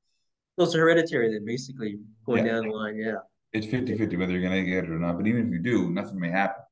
So 0.59 0.65
it's 0.65 0.75
hereditary 0.75 1.33
then, 1.33 1.45
basically 1.45 1.99
going 2.27 2.47
Yeah. 2.47 2.53
down 2.53 2.69
the 2.69 2.71
line. 2.73 2.97
Yeah. 2.97 3.17
It's 3.53 3.67
50 3.67 3.97
50 3.99 4.17
whether 4.17 4.33
you're 4.33 4.43
going 4.43 4.65
to 4.65 4.71
get 4.71 4.85
it 4.85 4.91
or 4.91 4.99
not. 4.99 5.17
But 5.17 5.27
even 5.27 5.47
if 5.47 5.53
you 5.53 5.59
do, 5.59 5.91
nothing 5.91 6.19
may 6.19 6.31
happen. 6.31 6.63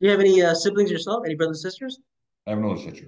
Do 0.00 0.06
you 0.06 0.10
have 0.10 0.20
any 0.20 0.42
uh, 0.42 0.54
siblings 0.54 0.90
yourself? 0.90 1.22
Any 1.24 1.34
brothers 1.34 1.62
and 1.64 1.70
sisters? 1.72 2.00
I 2.46 2.50
have 2.50 2.58
an 2.58 2.64
older 2.64 2.80
sister. 2.80 3.06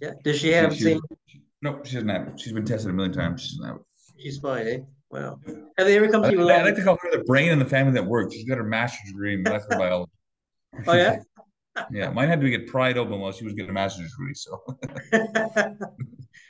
Yeah. 0.00 0.12
Does 0.22 0.38
she 0.38 0.52
have 0.52 0.74
she, 0.74 0.84
same? 0.84 1.00
she- 1.26 1.42
no, 1.62 1.80
she 1.84 1.94
doesn't 1.94 2.08
have 2.08 2.28
it. 2.28 2.40
She's 2.40 2.52
been 2.52 2.64
tested 2.64 2.90
a 2.90 2.94
million 2.94 3.12
times. 3.12 3.42
She 3.42 3.56
doesn't 3.56 3.66
have 3.66 3.76
it. 3.76 3.82
She's 4.18 4.38
fine, 4.38 4.66
eh? 4.66 4.78
Wow. 5.10 5.40
Have 5.76 5.86
they 5.86 5.96
ever 5.96 6.08
come 6.08 6.22
I, 6.24 6.28
to 6.28 6.32
you 6.32 6.38
with 6.38 6.48
I 6.50 6.62
like 6.62 6.76
to 6.76 6.84
call 6.84 6.96
her 7.02 7.10
the 7.10 7.24
brain 7.24 7.50
in 7.50 7.58
the 7.58 7.64
family 7.64 7.92
that 7.94 8.06
works. 8.06 8.34
She's 8.34 8.44
got 8.44 8.58
her 8.58 8.64
master's 8.64 9.10
degree 9.10 9.34
in 9.34 9.42
molecular 9.42 9.78
biology. 9.78 10.12
Oh 10.86 10.92
yeah. 10.94 11.18
Yeah, 11.90 12.10
mine 12.10 12.28
had 12.28 12.40
to 12.40 12.50
get 12.50 12.66
pried 12.66 12.98
open 12.98 13.20
while 13.20 13.32
she 13.32 13.44
was 13.44 13.54
getting 13.54 13.70
a 13.70 13.72
master's 13.72 14.10
degree. 14.10 14.34
So 14.34 14.62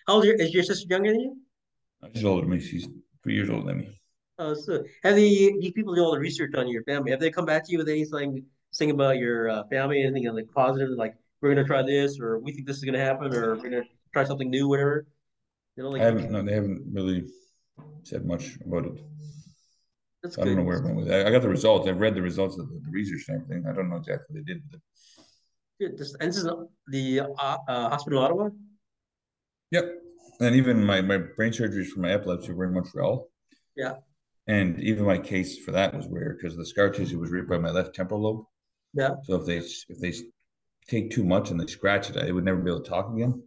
How 0.06 0.15
old 0.15 0.25
is 0.25 0.53
your 0.53 0.62
sister 0.62 0.87
younger 0.88 1.12
than 1.12 1.21
you? 1.21 1.37
she's 2.15 2.25
older 2.25 2.43
than 2.43 2.50
me. 2.50 2.61
She's 2.61 2.88
three 3.23 3.35
years 3.35 3.50
older 3.50 3.67
than 3.67 3.79
me. 3.79 4.00
Oh, 4.38 4.55
so 4.55 4.82
have 5.03 5.17
the 5.17 5.55
these 5.61 5.73
people 5.73 5.94
do 5.94 6.03
all 6.03 6.12
the 6.12 6.19
research 6.19 6.55
on 6.55 6.67
your 6.69 6.82
family? 6.85 7.11
Have 7.11 7.21
they 7.21 7.31
come 7.31 7.44
back 7.44 7.65
to 7.67 7.73
you 7.73 7.79
with 7.79 7.88
anything, 7.88 8.44
saying 8.71 8.91
about 8.91 9.19
your 9.19 9.50
uh, 9.50 9.65
family, 9.69 10.03
anything 10.03 10.35
like 10.35 10.50
positive, 10.55 10.91
like 10.97 11.15
we're 11.41 11.55
gonna 11.55 11.67
try 11.67 11.82
this, 11.82 12.19
or 12.19 12.38
we 12.38 12.53
think 12.53 12.67
this 12.67 12.79
is 12.79 12.85
gonna 12.85 12.99
happen, 12.99 13.35
or 13.35 13.56
we're 13.56 13.62
gonna 13.62 13.85
try 14.12 14.25
something 14.25 14.49
new, 14.49 14.67
whatever? 14.69 15.06
You 15.77 15.82
know, 15.82 15.91
like 15.91 16.03
I 16.03 16.06
haven't. 16.06 16.31
No, 16.31 16.43
they 16.43 16.55
haven't 16.55 16.82
really 16.91 17.27
said 18.03 18.25
much 18.25 18.56
about 18.67 18.87
it. 18.87 19.05
that's 20.23 20.38
I 20.38 20.43
good. 20.43 20.49
don't 20.49 20.56
know 20.56 20.62
where 20.65 20.79
it 20.79 20.85
went 20.85 20.97
with 20.97 21.11
it. 21.11 21.27
I 21.27 21.29
I 21.29 21.31
got 21.31 21.43
the 21.43 21.49
results. 21.49 21.87
I've 21.87 22.00
read 22.00 22.15
the 22.15 22.23
results 22.23 22.59
of 22.59 22.69
the, 22.69 22.81
the 22.85 22.91
research 22.91 23.27
and 23.29 23.43
everything. 23.43 23.67
I 23.69 23.75
don't 23.75 23.91
know 23.91 23.97
exactly 23.97 24.27
what 24.31 24.47
they 24.47 24.55
did 24.55 24.62
This, 25.81 26.15
and 26.21 26.29
this 26.29 26.37
is 26.37 26.49
the 26.88 27.21
uh, 27.21 27.56
uh, 27.67 27.88
hospital 27.88 28.19
Ottawa. 28.19 28.50
Yep. 29.71 29.85
And 30.41 30.55
even 30.55 30.85
my, 30.85 31.00
my 31.00 31.17
brain 31.17 31.53
surgeries 31.53 31.88
for 31.88 32.00
my 32.00 32.12
epilepsy 32.12 32.53
were 32.53 32.67
in 32.67 32.75
Montreal. 32.75 33.29
Yeah. 33.77 33.94
And 34.47 34.79
even 34.81 35.05
my 35.05 35.19
case 35.19 35.59
for 35.59 35.73
that 35.73 35.94
was 35.94 36.06
weird 36.06 36.38
because 36.38 36.56
the 36.56 36.67
scar 36.67 36.91
tissue 36.91 37.19
was 37.19 37.31
ripped 37.31 37.49
by 37.49 37.59
my 37.59 37.71
left 37.71 37.94
temporal 37.94 38.23
lobe. 38.23 38.44
Yeah. 38.93 39.15
So 39.25 39.37
if 39.37 39.47
they 39.47 39.59
if 39.59 40.00
they 40.00 40.12
take 40.88 41.11
too 41.11 41.25
much 41.25 41.51
and 41.51 41.60
they 41.60 41.67
scratch 41.67 42.10
it, 42.10 42.17
I 42.17 42.31
would 42.31 42.44
never 42.44 42.60
be 42.60 42.70
able 42.70 42.82
to 42.82 42.91
talk 42.91 43.13
again. 43.15 43.43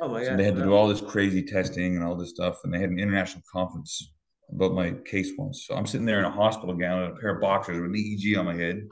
Oh 0.00 0.08
my 0.08 0.24
So 0.24 0.30
god. 0.30 0.38
they 0.38 0.44
had 0.44 0.56
to 0.56 0.62
do 0.62 0.74
all 0.74 0.88
this 0.88 1.00
crazy 1.00 1.42
testing 1.42 1.96
and 1.96 2.04
all 2.04 2.16
this 2.16 2.30
stuff, 2.30 2.60
and 2.64 2.74
they 2.74 2.80
had 2.80 2.90
an 2.90 2.98
international 2.98 3.44
conference 3.50 4.12
about 4.52 4.74
my 4.74 4.92
case 5.04 5.30
once. 5.38 5.66
So 5.66 5.76
I'm 5.76 5.86
sitting 5.86 6.06
there 6.06 6.18
in 6.18 6.24
a 6.24 6.30
hospital 6.30 6.74
gown 6.74 7.04
and 7.04 7.16
a 7.16 7.20
pair 7.20 7.36
of 7.36 7.40
boxers 7.40 7.80
with 7.80 7.90
an 7.90 7.96
EEG 7.96 8.36
on 8.38 8.46
my 8.46 8.54
head, 8.56 8.88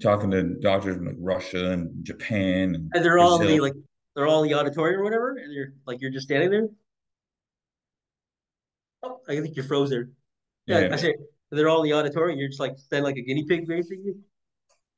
talking 0.00 0.30
to 0.30 0.42
doctors 0.60 0.96
from 0.96 1.06
like 1.06 1.16
Russia 1.18 1.72
and 1.72 2.04
Japan 2.04 2.74
and 2.74 2.90
And 2.94 3.04
they're 3.04 3.18
all 3.18 3.40
in 3.40 3.46
the 3.46 3.60
like 3.60 3.74
they're 4.14 4.26
all 4.26 4.42
in 4.42 4.48
the 4.48 4.58
auditorium 4.58 5.00
or 5.00 5.04
whatever, 5.04 5.36
and 5.36 5.52
you're 5.52 5.72
like 5.86 6.00
you're 6.00 6.10
just 6.10 6.26
standing 6.26 6.50
there. 6.50 6.68
Oh, 9.02 9.20
I 9.28 9.40
think 9.40 9.56
you 9.56 9.62
froze 9.62 9.90
there. 9.90 10.10
Yeah, 10.66 10.80
Yeah. 10.80 10.92
I 10.92 10.96
said 10.96 11.14
they're 11.50 11.68
all 11.68 11.82
in 11.82 11.90
the 11.90 11.96
auditorium. 11.96 12.38
You're 12.38 12.48
just 12.48 12.60
like 12.60 12.78
standing 12.78 13.04
like 13.04 13.16
a 13.16 13.22
guinea 13.22 13.44
pig, 13.44 13.66
basically. 13.66 14.14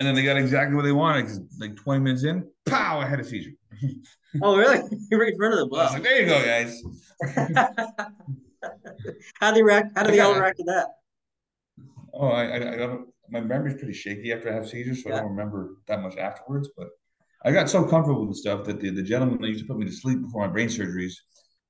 And 0.01 0.09
then 0.09 0.15
they 0.15 0.25
got 0.25 0.37
exactly 0.37 0.75
what 0.75 0.83
they 0.83 0.93
wanted. 0.93 1.31
Like 1.61 1.77
20 1.77 2.01
minutes 2.03 2.25
in, 2.25 2.49
pow! 2.67 2.99
I 2.99 3.07
had 3.07 3.21
a 3.21 3.25
seizure. 3.25 3.53
Oh, 4.41 4.57
really? 4.57 4.81
You're 5.11 5.21
right 5.21 5.33
in 5.33 5.37
front 5.39 5.53
of 5.53 5.61
them. 5.61 5.79
I 5.79 5.83
was 5.85 5.93
like, 5.93 6.03
there 6.05 6.23
you 6.23 6.27
go, 6.27 6.43
guys. 6.43 6.83
how 9.39 9.51
do 9.51 9.55
they 9.57 9.63
react? 9.63 9.93
How 9.95 10.05
do 10.05 10.11
they 10.11 10.21
all 10.21 10.35
react 10.35 10.57
to 10.57 10.65
that? 10.65 10.87
Oh, 12.15 12.29
I, 12.29 12.45
I, 12.45 12.73
I 12.73 12.77
don't. 12.77 13.12
My 13.33 13.41
memory's 13.41 13.79
pretty 13.79 13.95
shaky 13.95 14.31
after 14.31 14.51
I 14.51 14.55
have 14.55 14.69
seizures, 14.69 15.03
so 15.03 15.11
I 15.11 15.17
don't 15.17 15.31
remember 15.31 15.77
that 15.89 16.03
much 16.03 16.19
afterwards. 16.19 16.69
But 16.77 16.89
I 17.45 17.51
got 17.51 17.71
so 17.71 17.83
comfortable 17.83 18.21
with 18.27 18.37
the 18.37 18.41
stuff 18.41 18.65
that 18.67 18.79
the, 18.79 18.91
the 18.91 19.03
gentleman 19.03 19.41
that 19.41 19.49
used 19.49 19.61
to 19.61 19.67
put 19.67 19.79
me 19.79 19.87
to 19.87 19.93
sleep 19.93 20.21
before 20.21 20.47
my 20.47 20.53
brain 20.53 20.69
surgeries 20.69 21.15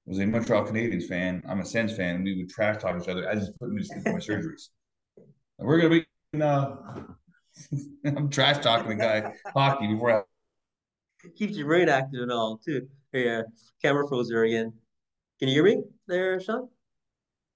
was 0.05 0.19
a 0.19 0.27
Montreal 0.27 0.67
Canadiens 0.67 1.07
fan. 1.07 1.41
I'm 1.49 1.61
a 1.61 1.65
Sens 1.65 1.97
fan, 1.97 2.17
and 2.17 2.25
we 2.25 2.37
would 2.37 2.51
trash 2.51 2.83
talk 2.83 3.01
each 3.01 3.09
other 3.09 3.29
as 3.29 3.47
he's 3.47 3.57
putting 3.61 3.77
me 3.77 3.83
to 3.83 3.87
sleep 3.89 4.03
for 4.03 4.13
my 4.13 4.19
surgeries. 4.19 4.71
And 5.59 5.69
we're 5.69 5.81
gonna 5.81 6.01
be. 6.01 6.43
Uh, 6.43 6.75
I'm 8.17 8.29
trash 8.29 8.59
talking 8.59 8.89
the 8.89 8.97
guy 8.97 9.33
hockey 9.55 9.87
before 9.87 10.11
I 10.13 10.23
Keeps 11.37 11.57
your 11.57 11.69
brain 11.69 11.89
active 11.89 12.23
and 12.23 12.33
all 12.33 12.59
too. 12.59 12.89
Yeah, 13.13 13.43
camera 13.81 14.09
froze 14.09 14.29
there 14.29 14.43
again. 14.43 14.73
Can 15.39 15.49
you 15.49 15.55
hear 15.55 15.65
me 15.65 15.85
there, 16.09 16.41
Shaun? 16.41 16.69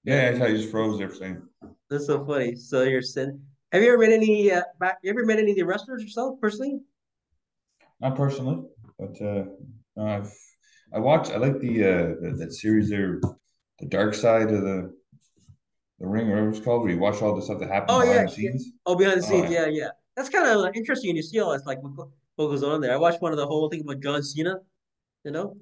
Yeah, 0.05 0.39
I 0.41 0.51
just 0.51 0.71
froze 0.71 0.97
there 0.97 1.09
for 1.09 1.15
a 1.15 1.17
second. 1.17 1.41
That's 1.89 2.05
so 2.05 2.25
funny. 2.25 2.55
So 2.55 2.83
you're. 2.83 3.01
Have 3.71 3.83
you 3.83 3.89
ever 3.89 3.97
met 3.97 4.11
any? 4.11 4.51
Uh, 4.51 4.61
back, 4.79 4.99
you 5.03 5.09
ever 5.09 5.25
met 5.25 5.39
any 5.39 5.51
of 5.51 5.57
the 5.57 5.63
wrestlers 5.63 6.01
yourself 6.01 6.39
personally? 6.39 6.79
Not 7.99 8.15
personally, 8.15 8.63
but 8.97 9.21
uh, 9.21 9.43
I've 10.01 10.33
I 10.93 10.99
watch. 10.99 11.31
I 11.31 11.37
like 11.37 11.59
the 11.59 11.83
uh 11.83 12.07
the, 12.21 12.35
that 12.39 12.53
series 12.53 12.89
there, 12.89 13.19
the 13.79 13.87
Dark 13.87 14.13
Side 14.13 14.51
of 14.51 14.61
the 14.61 14.93
the 15.99 16.07
Ring, 16.07 16.27
or 16.27 16.31
whatever 16.31 16.49
it's 16.49 16.59
called, 16.59 16.83
where 16.83 16.91
you 16.91 16.99
watch 16.99 17.21
all 17.21 17.35
the 17.35 17.41
stuff 17.41 17.59
that 17.59 17.69
happens 17.69 17.91
Oh, 17.91 18.01
behind 18.01 18.15
yeah, 18.19 18.25
the 18.25 18.31
scenes. 18.31 18.71
Oh, 18.85 18.95
behind 18.95 19.21
the 19.21 19.25
Oh, 19.25 19.29
scenes, 19.29 19.51
yeah. 19.51 19.65
yeah, 19.65 19.71
yeah. 19.71 19.89
That's 20.15 20.29
kind 20.29 20.47
of 20.47 20.75
interesting. 20.75 21.15
You 21.15 21.23
see 21.23 21.39
all 21.39 21.51
that's 21.51 21.65
like, 21.65 21.79
what 21.81 22.09
goes 22.37 22.63
on 22.63 22.81
there. 22.81 22.93
I 22.93 22.97
watched 22.97 23.21
one 23.21 23.31
of 23.31 23.37
the 23.37 23.45
whole 23.47 23.69
thing 23.69 23.81
about 23.81 23.99
John 23.99 24.23
Cena. 24.23 24.59
You 25.25 25.31
know. 25.31 25.57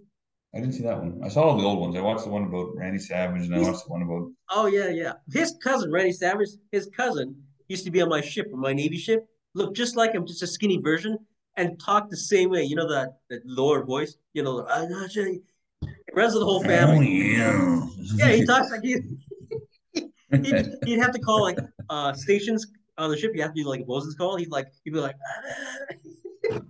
I 0.54 0.60
didn't 0.60 0.74
see 0.74 0.84
that 0.84 0.98
one. 0.98 1.22
I 1.24 1.30
saw 1.30 1.44
all 1.44 1.58
the 1.58 1.64
old 1.66 1.80
ones. 1.80 1.96
I 1.96 2.02
watched 2.02 2.24
the 2.24 2.30
one 2.30 2.44
about 2.44 2.76
Randy 2.76 3.00
Savage, 3.00 3.44
and 3.44 3.56
He's, 3.56 3.68
I 3.68 3.72
watched 3.72 3.86
the 3.86 3.92
one 3.92 4.02
about. 4.04 4.32
Oh 4.52 4.68
yeah, 4.68 4.90
yeah. 4.90 5.14
His 5.34 5.56
cousin 5.62 5.92
Randy 5.92 6.12
Savage, 6.14 6.50
his 6.72 6.90
cousin 6.96 7.44
used 7.68 7.86
to 7.86 7.92
be 7.92 8.02
on 8.02 8.10
my 8.10 8.22
ship, 8.22 8.48
on 8.54 8.60
my 8.60 8.74
Navy 8.74 8.98
ship. 8.98 9.28
Looked 9.54 9.76
just 9.76 9.96
like 9.96 10.14
him, 10.14 10.26
just 10.26 10.44
a 10.44 10.48
skinny 10.48 10.80
version, 10.82 11.18
and 11.56 11.80
talked 11.80 12.10
the 12.10 12.18
same 12.18 12.50
way. 12.50 12.64
You 12.64 12.76
know 12.76 12.90
that 12.90 13.20
that 13.30 13.46
lower 13.46 13.84
voice. 13.84 14.18
You 14.34 14.44
know, 14.44 14.66
I 14.68 14.86
got 14.88 15.16
you. 15.16 15.42
It 15.84 16.14
runs 16.14 16.34
with 16.34 16.42
the 16.42 16.46
whole 16.46 16.64
family. 16.64 17.38
Oh 17.40 17.90
yeah. 17.98 18.28
yeah, 18.28 18.36
he 18.36 18.46
talks 18.46 18.72
like 18.72 18.82
he. 18.82 18.98
he'd, 20.32 20.68
he'd 20.86 21.00
have 21.00 21.12
to 21.14 21.20
call 21.20 21.42
like 21.42 21.58
uh 21.90 22.14
stations 22.14 22.68
on 22.98 23.10
the 23.10 23.18
ship. 23.18 23.32
You 23.34 23.42
have 23.44 23.54
to 23.54 23.64
do 23.64 23.70
like 23.70 23.82
a 23.82 23.86
bosun's 23.86 24.16
call. 24.16 24.36
He'd 24.38 24.52
like 24.52 24.68
he'd 24.84 24.92
be 24.92 25.00
like. 25.00 25.16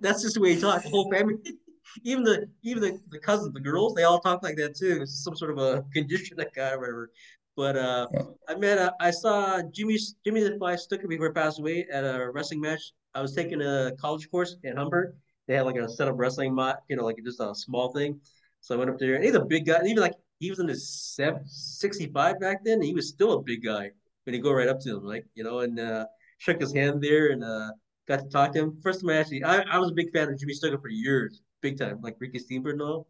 That's 0.00 0.22
just 0.22 0.34
the 0.34 0.40
way 0.40 0.54
he 0.54 0.60
talks. 0.60 0.84
The 0.84 0.90
whole 0.90 1.10
family 1.10 1.36
even 2.02 2.24
the 2.24 2.48
even 2.62 2.82
the, 2.82 3.00
the 3.10 3.18
cousins, 3.18 3.52
the 3.52 3.60
girls, 3.60 3.94
they 3.94 4.04
all 4.04 4.20
talk 4.20 4.42
like 4.42 4.56
that 4.56 4.76
too. 4.76 5.00
It's 5.02 5.22
some 5.24 5.36
sort 5.36 5.50
of 5.50 5.58
a 5.58 5.84
condition 5.92 6.36
that 6.36 6.54
guy 6.54 6.72
or 6.72 6.80
whatever. 6.80 7.10
But 7.56 7.76
uh, 7.76 8.06
I 8.48 8.54
met 8.54 8.78
uh, 8.78 8.92
I 9.00 9.10
saw 9.10 9.60
Jimmy 9.72 9.98
Jimmy 10.24 10.42
the 10.42 10.56
Fly 10.58 10.74
Snuka 10.74 11.08
before 11.08 11.26
he 11.26 11.32
passed 11.32 11.58
away 11.58 11.86
at 11.92 12.04
a 12.04 12.30
wrestling 12.32 12.60
match. 12.60 12.92
I 13.14 13.20
was 13.20 13.34
taking 13.34 13.60
a 13.60 13.92
college 14.00 14.30
course 14.30 14.56
in 14.62 14.76
Humber. 14.76 15.14
They 15.46 15.54
had 15.54 15.66
like 15.66 15.76
a 15.76 15.88
set 15.88 16.08
up 16.08 16.14
wrestling 16.16 16.54
mat, 16.54 16.82
you 16.88 16.96
know, 16.96 17.04
like 17.04 17.16
just 17.24 17.40
a 17.40 17.54
small 17.54 17.92
thing. 17.92 18.20
So 18.60 18.74
I 18.74 18.78
went 18.78 18.90
up 18.90 18.98
there, 18.98 19.14
and 19.14 19.24
he's 19.24 19.34
a 19.34 19.44
big 19.44 19.66
guy. 19.66 19.80
Even 19.84 20.02
like 20.02 20.14
he 20.38 20.50
was 20.50 20.58
in 20.58 20.68
his 20.68 20.88
seven, 20.88 21.42
65 21.46 22.40
back 22.40 22.64
then. 22.64 22.80
he 22.80 22.94
was 22.94 23.08
still 23.08 23.32
a 23.32 23.42
big 23.42 23.64
guy 23.64 23.90
when 24.24 24.34
you 24.34 24.42
go 24.42 24.52
right 24.52 24.68
up 24.68 24.80
to 24.80 24.96
him, 24.96 25.04
like 25.04 25.26
you 25.34 25.44
know, 25.44 25.60
and 25.60 25.78
uh, 25.80 26.06
shook 26.38 26.60
his 26.60 26.72
hand 26.72 27.02
there 27.02 27.32
and 27.32 27.42
uh, 27.42 27.70
got 28.06 28.20
to 28.20 28.28
talk 28.28 28.52
to 28.52 28.60
him. 28.60 28.78
First 28.82 29.00
time 29.00 29.10
I 29.10 29.16
actually, 29.16 29.44
I, 29.44 29.62
I 29.62 29.78
was 29.78 29.90
a 29.90 29.94
big 29.94 30.12
fan 30.12 30.28
of 30.28 30.38
Jimmy 30.38 30.54
Snuka 30.54 30.80
for 30.80 30.88
years 30.88 31.42
big 31.60 31.78
time, 31.78 32.00
like 32.02 32.16
Ricky 32.18 32.38
Steamboat 32.38 32.72
and 32.72 32.82
all. 32.82 33.06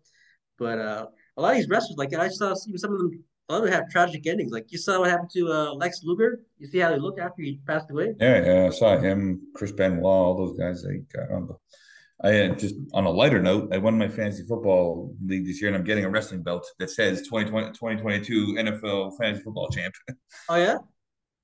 But 0.58 0.78
uh, 0.78 1.06
a 1.36 1.42
lot 1.42 1.52
of 1.52 1.56
these 1.56 1.68
wrestlers, 1.68 1.96
like 1.96 2.14
I 2.14 2.28
saw 2.28 2.54
even 2.66 2.78
some 2.78 2.92
of 2.92 2.98
them, 2.98 3.24
a 3.50 3.52
lot 3.52 3.64
of 3.64 3.64
them 3.64 3.72
have 3.72 3.90
tragic 3.90 4.26
endings. 4.28 4.52
Like 4.52 4.70
you 4.70 4.78
saw 4.78 5.00
what 5.00 5.10
happened 5.10 5.30
to 5.30 5.52
uh, 5.52 5.74
Lex 5.74 6.02
Luger. 6.04 6.40
You 6.58 6.68
see 6.68 6.78
how 6.78 6.92
he 6.92 7.00
looked 7.00 7.18
after 7.18 7.42
he 7.42 7.58
passed 7.66 7.90
away. 7.90 8.14
Yeah, 8.20 8.44
yeah, 8.44 8.66
I 8.66 8.70
saw 8.70 8.96
him, 8.96 9.40
Chris 9.54 9.72
Benoit, 9.72 10.04
all 10.04 10.36
those 10.36 10.56
guys. 10.56 10.84
They 10.84 10.98
got 11.12 11.32
on 11.32 11.48
the. 11.48 11.54
I 12.22 12.50
uh, 12.50 12.54
just 12.54 12.76
on 12.92 13.06
a 13.06 13.10
lighter 13.10 13.42
note, 13.42 13.74
I 13.74 13.78
won 13.78 13.98
my 13.98 14.06
fantasy 14.06 14.44
football 14.46 15.16
league 15.24 15.46
this 15.46 15.60
year, 15.60 15.68
and 15.68 15.76
I'm 15.76 15.84
getting 15.84 16.04
a 16.04 16.10
wrestling 16.10 16.42
belt 16.42 16.64
that 16.78 16.90
says 16.90 17.22
2020, 17.22 17.68
2022 17.70 18.56
NFL 18.58 19.18
fantasy 19.18 19.42
football 19.42 19.68
champ. 19.70 19.94
Oh 20.48 20.56
yeah, 20.56 20.76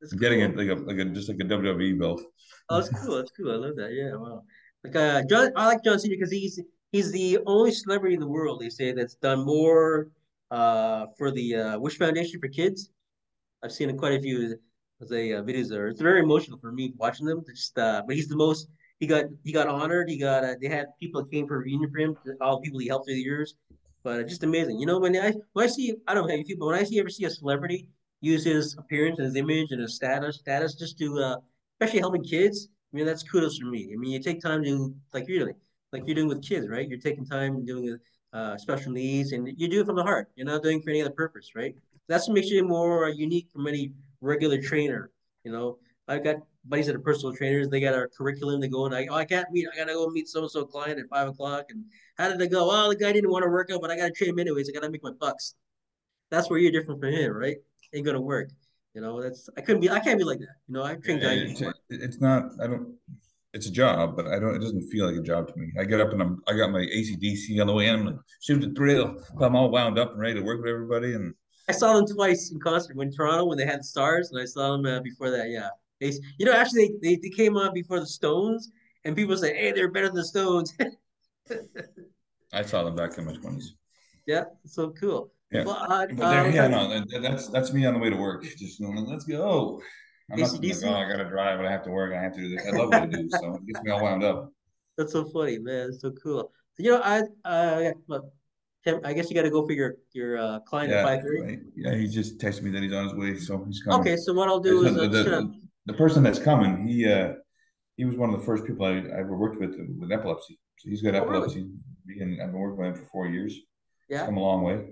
that's 0.00 0.12
I'm 0.12 0.18
cool. 0.18 0.28
getting 0.28 0.40
it 0.42 0.56
like 0.56 0.68
a 0.68 0.74
like 0.74 0.98
a 0.98 1.06
just 1.06 1.28
like 1.28 1.40
a 1.40 1.44
WWE 1.44 1.98
belt. 1.98 2.22
Oh, 2.68 2.80
that's 2.80 3.04
cool. 3.04 3.16
That's 3.16 3.32
cool. 3.32 3.50
I 3.50 3.56
love 3.56 3.76
that. 3.76 3.92
Yeah, 3.92 4.14
wow. 4.14 4.42
Like 4.84 4.94
uh, 4.94 5.22
John, 5.28 5.50
I 5.56 5.66
like 5.66 5.82
John 5.82 5.98
Cena 5.98 6.14
because 6.14 6.30
he's 6.30 6.60
he's 6.92 7.10
the 7.10 7.38
only 7.46 7.72
celebrity 7.72 8.14
in 8.14 8.20
the 8.20 8.28
world 8.28 8.60
they 8.60 8.68
say 8.68 8.92
that's 8.92 9.14
done 9.14 9.44
more 9.44 10.08
uh, 10.50 11.06
for 11.18 11.30
the 11.30 11.56
uh, 11.56 11.78
Wish 11.78 11.98
Foundation 11.98 12.40
for 12.40 12.48
kids. 12.48 12.90
I've 13.62 13.72
seen 13.72 13.96
quite 13.96 14.12
a 14.12 14.20
few 14.20 14.56
as 15.00 15.12
a 15.12 15.34
uh, 15.34 15.42
videos 15.42 15.68
there. 15.68 15.88
It's 15.88 16.00
very 16.00 16.20
emotional 16.20 16.58
for 16.58 16.72
me 16.72 16.92
watching 16.96 17.26
them. 17.26 17.42
Just 17.46 17.78
uh, 17.78 18.02
but 18.06 18.16
he's 18.16 18.28
the 18.28 18.36
most. 18.36 18.68
He 19.00 19.06
got 19.06 19.24
he 19.44 19.52
got 19.52 19.68
honored. 19.68 20.08
He 20.08 20.18
got 20.18 20.44
uh, 20.44 20.54
they 20.60 20.68
had 20.68 20.86
people 21.00 21.22
that 21.22 21.30
came 21.30 21.46
for 21.46 21.56
a 21.56 21.58
reunion 21.58 21.90
for 21.90 21.98
him. 21.98 22.16
All 22.40 22.56
the 22.56 22.62
people 22.62 22.80
he 22.80 22.88
helped 22.88 23.06
through 23.06 23.14
the 23.14 23.20
years. 23.20 23.54
But 24.02 24.28
just 24.28 24.44
amazing. 24.44 24.78
You 24.78 24.86
know 24.86 24.98
when 24.98 25.16
I 25.16 25.32
when 25.52 25.64
I 25.64 25.68
see 25.68 25.94
I 26.06 26.14
don't 26.14 26.28
know 26.28 26.34
if 26.34 26.48
you 26.48 26.56
but 26.58 26.66
when 26.66 26.76
I 26.76 26.84
see 26.84 27.00
ever 27.00 27.08
see 27.08 27.24
a 27.24 27.30
celebrity 27.30 27.88
use 28.20 28.44
his 28.44 28.76
appearance 28.78 29.18
and 29.18 29.26
his 29.26 29.36
image 29.36 29.72
and 29.72 29.80
his 29.80 29.96
status 29.96 30.36
status 30.36 30.74
just 30.74 30.98
to 30.98 31.18
uh, 31.18 31.36
especially 31.80 32.00
helping 32.00 32.22
kids. 32.22 32.68
I 32.92 32.96
mean 32.96 33.06
that's 33.06 33.22
kudos 33.22 33.58
for 33.58 33.66
me. 33.66 33.90
I 33.92 33.96
mean 33.96 34.12
you 34.12 34.20
take 34.20 34.40
time 34.40 34.62
to 34.64 34.94
like 35.12 35.28
you're 35.28 35.40
doing 35.40 35.56
like 35.92 36.02
you're 36.06 36.14
doing 36.14 36.28
with 36.28 36.42
kids, 36.42 36.68
right? 36.68 36.88
You're 36.88 37.00
taking 37.00 37.26
time 37.26 37.64
doing 37.64 37.98
uh, 38.36 38.58
special 38.58 38.92
needs, 38.92 39.32
and 39.32 39.48
you 39.56 39.66
do 39.66 39.80
it 39.80 39.86
from 39.86 39.96
the 39.96 40.02
heart. 40.02 40.28
You're 40.36 40.46
not 40.46 40.62
doing 40.62 40.78
it 40.78 40.84
for 40.84 40.90
any 40.90 41.00
other 41.00 41.10
purpose, 41.10 41.52
right? 41.54 41.74
That's 42.06 42.28
what 42.28 42.34
makes 42.34 42.48
you 42.48 42.62
more 42.64 43.08
unique 43.08 43.48
from 43.50 43.66
any 43.66 43.92
regular 44.20 44.60
trainer. 44.60 45.10
You 45.42 45.52
know, 45.52 45.78
I've 46.06 46.22
got 46.22 46.36
buddies 46.66 46.86
that 46.86 46.96
are 46.96 47.00
personal 47.00 47.34
trainers. 47.34 47.68
They 47.68 47.80
got 47.80 47.94
our 47.94 48.08
curriculum. 48.08 48.60
They 48.60 48.68
go 48.68 48.84
and 48.84 48.94
I, 48.94 49.06
oh, 49.10 49.14
I 49.14 49.24
can't 49.24 49.50
meet. 49.52 49.66
I 49.72 49.76
gotta 49.76 49.94
go 49.94 50.08
meet 50.08 50.28
so 50.28 50.42
and 50.42 50.50
so 50.50 50.66
client 50.66 51.00
at 51.00 51.08
five 51.08 51.28
o'clock. 51.28 51.66
And 51.70 51.84
how 52.18 52.28
did 52.28 52.38
they 52.38 52.48
go? 52.48 52.68
Oh, 52.70 52.90
the 52.90 52.96
guy 52.96 53.12
didn't 53.12 53.30
want 53.30 53.44
to 53.44 53.48
work 53.48 53.70
out, 53.72 53.80
but 53.80 53.90
I 53.90 53.96
gotta 53.96 54.12
train 54.12 54.30
him 54.30 54.38
anyways. 54.38 54.68
I 54.68 54.72
gotta 54.72 54.90
make 54.90 55.02
my 55.02 55.12
bucks. 55.18 55.54
That's 56.30 56.50
where 56.50 56.58
you're 56.58 56.72
different 56.72 57.00
from 57.00 57.12
him, 57.12 57.32
right? 57.32 57.56
Ain't 57.94 58.04
gonna 58.04 58.20
work. 58.20 58.50
You 58.94 59.00
know, 59.00 59.22
that's 59.22 59.48
I 59.56 59.62
couldn't 59.62 59.80
be. 59.80 59.88
I 59.88 60.00
can't 60.00 60.18
be 60.18 60.24
like 60.24 60.40
that. 60.40 60.56
You 60.68 60.74
know, 60.74 60.82
I 60.82 60.96
train 60.96 61.20
guys. 61.20 61.60
It's, 61.60 61.62
it's 61.90 62.20
not. 62.20 62.50
I 62.62 62.66
don't 62.66 62.94
it's 63.56 63.66
a 63.66 63.72
job, 63.72 64.16
but 64.16 64.26
I 64.26 64.38
don't. 64.38 64.54
It 64.54 64.58
doesn't 64.58 64.90
feel 64.90 65.06
like 65.06 65.16
a 65.16 65.22
job 65.22 65.48
to 65.48 65.58
me. 65.58 65.72
I 65.80 65.84
get 65.84 66.00
up 66.00 66.12
and 66.12 66.20
I'm. 66.20 66.42
I 66.46 66.52
got 66.54 66.70
my 66.70 66.80
ACDC 66.80 67.58
on 67.58 67.66
the 67.66 67.72
way 67.72 67.86
in. 67.86 67.94
I'm 67.94 68.06
like, 68.06 68.16
shoot 68.42 68.60
the 68.60 68.72
thrill. 68.74 69.16
I'm 69.40 69.56
all 69.56 69.70
wound 69.70 69.98
up 69.98 70.12
and 70.12 70.20
ready 70.20 70.34
to 70.34 70.42
work 70.42 70.60
with 70.60 70.70
everybody. 70.70 71.14
And 71.14 71.34
I 71.66 71.72
saw 71.72 71.94
them 71.94 72.06
twice 72.06 72.52
in 72.52 72.60
concert 72.60 72.96
when 72.96 73.10
Toronto 73.10 73.46
when 73.46 73.56
they 73.56 73.64
had 73.64 73.80
the 73.80 73.84
stars, 73.84 74.30
and 74.30 74.40
I 74.40 74.44
saw 74.44 74.72
them 74.72 74.84
uh, 74.84 75.00
before 75.00 75.30
that. 75.30 75.48
Yeah, 75.48 75.70
they, 76.00 76.12
you 76.38 76.44
know, 76.44 76.52
actually 76.52 76.98
they, 77.00 77.14
they, 77.14 77.20
they 77.22 77.30
came 77.30 77.56
on 77.56 77.72
before 77.72 77.98
the 77.98 78.06
Stones, 78.06 78.70
and 79.06 79.16
people 79.16 79.36
say, 79.38 79.56
"Hey, 79.56 79.72
they're 79.72 79.90
better 79.90 80.08
than 80.08 80.16
the 80.16 80.24
Stones." 80.24 80.74
I 82.52 82.62
saw 82.62 82.84
them 82.84 82.94
back 82.94 83.16
in 83.16 83.24
my 83.24 83.32
twenties. 83.32 83.74
Yeah, 84.26 84.44
so 84.66 84.90
cool. 84.90 85.32
Yeah, 85.50 85.64
well, 85.64 85.86
uh, 85.88 86.06
but 86.12 86.52
yeah, 86.52 86.68
no, 86.68 87.02
that's 87.22 87.48
that's 87.48 87.72
me 87.72 87.86
on 87.86 87.94
the 87.94 88.00
way 88.00 88.10
to 88.10 88.16
work. 88.16 88.44
Just 88.44 88.82
going, 88.82 89.06
let's 89.06 89.24
go. 89.24 89.80
I'm 90.30 90.40
not 90.40 90.52
like, 90.52 90.76
oh, 90.84 90.94
I 90.94 91.08
got 91.08 91.16
to 91.18 91.28
drive, 91.28 91.58
but 91.58 91.66
I 91.66 91.70
have 91.70 91.84
to 91.84 91.90
work, 91.90 92.12
I 92.12 92.20
have 92.20 92.34
to 92.34 92.40
do 92.40 92.56
this. 92.56 92.66
I 92.66 92.76
love 92.76 92.88
what 92.88 93.02
I 93.02 93.06
do, 93.06 93.28
so 93.30 93.54
it 93.54 93.66
gets 93.66 93.82
me 93.84 93.90
all 93.92 94.02
wound 94.02 94.24
up. 94.24 94.52
That's 94.98 95.12
so 95.12 95.24
funny, 95.24 95.58
man. 95.58 95.90
It's 95.90 96.00
so 96.00 96.10
cool. 96.10 96.50
You 96.78 96.92
know, 96.92 97.00
I 97.02 97.22
uh, 97.44 97.92
look, 98.08 98.24
Tim, 98.84 99.00
I 99.04 99.12
guess 99.12 99.30
you 99.30 99.36
got 99.36 99.42
to 99.42 99.50
go 99.50 99.64
for 99.64 99.72
your 99.72 99.96
your 100.12 100.38
uh, 100.38 100.60
client 100.60 100.90
yeah, 100.90 100.98
at 100.98 101.04
five 101.04 101.22
thirty. 101.22 101.58
Yeah, 101.76 101.94
he 101.94 102.08
just 102.08 102.38
texted 102.38 102.62
me 102.62 102.70
that 102.70 102.82
he's 102.82 102.92
on 102.92 103.04
his 103.04 103.14
way, 103.14 103.36
so 103.36 103.64
he's 103.64 103.82
coming. 103.82 104.00
Okay, 104.00 104.16
so 104.16 104.32
what 104.32 104.48
I'll 104.48 104.60
do 104.60 104.84
is 104.84 104.94
the, 104.94 105.02
uh, 105.02 105.08
the, 105.08 105.54
the, 105.86 105.92
person 105.94 106.22
that's 106.22 106.38
coming. 106.38 106.86
He 106.86 107.10
uh, 107.10 107.34
he 107.96 108.04
was 108.04 108.16
one 108.16 108.32
of 108.32 108.38
the 108.38 108.44
first 108.44 108.64
people 108.64 108.84
I, 108.84 108.90
I 108.90 109.20
ever 109.20 109.36
worked 109.36 109.60
with 109.60 109.76
with 109.98 110.12
epilepsy. 110.12 110.58
So 110.78 110.90
he's 110.90 111.02
got 111.02 111.14
oh, 111.14 111.22
epilepsy, 111.22 111.68
really? 112.06 112.20
and 112.20 112.42
I've 112.42 112.52
been 112.52 112.60
working 112.60 112.78
with 112.78 112.88
him 112.88 112.94
for 112.94 113.10
four 113.10 113.26
years. 113.26 113.54
Yeah, 114.08 114.18
it's 114.18 114.26
come 114.26 114.36
a 114.36 114.40
long 114.40 114.62
way. 114.62 114.84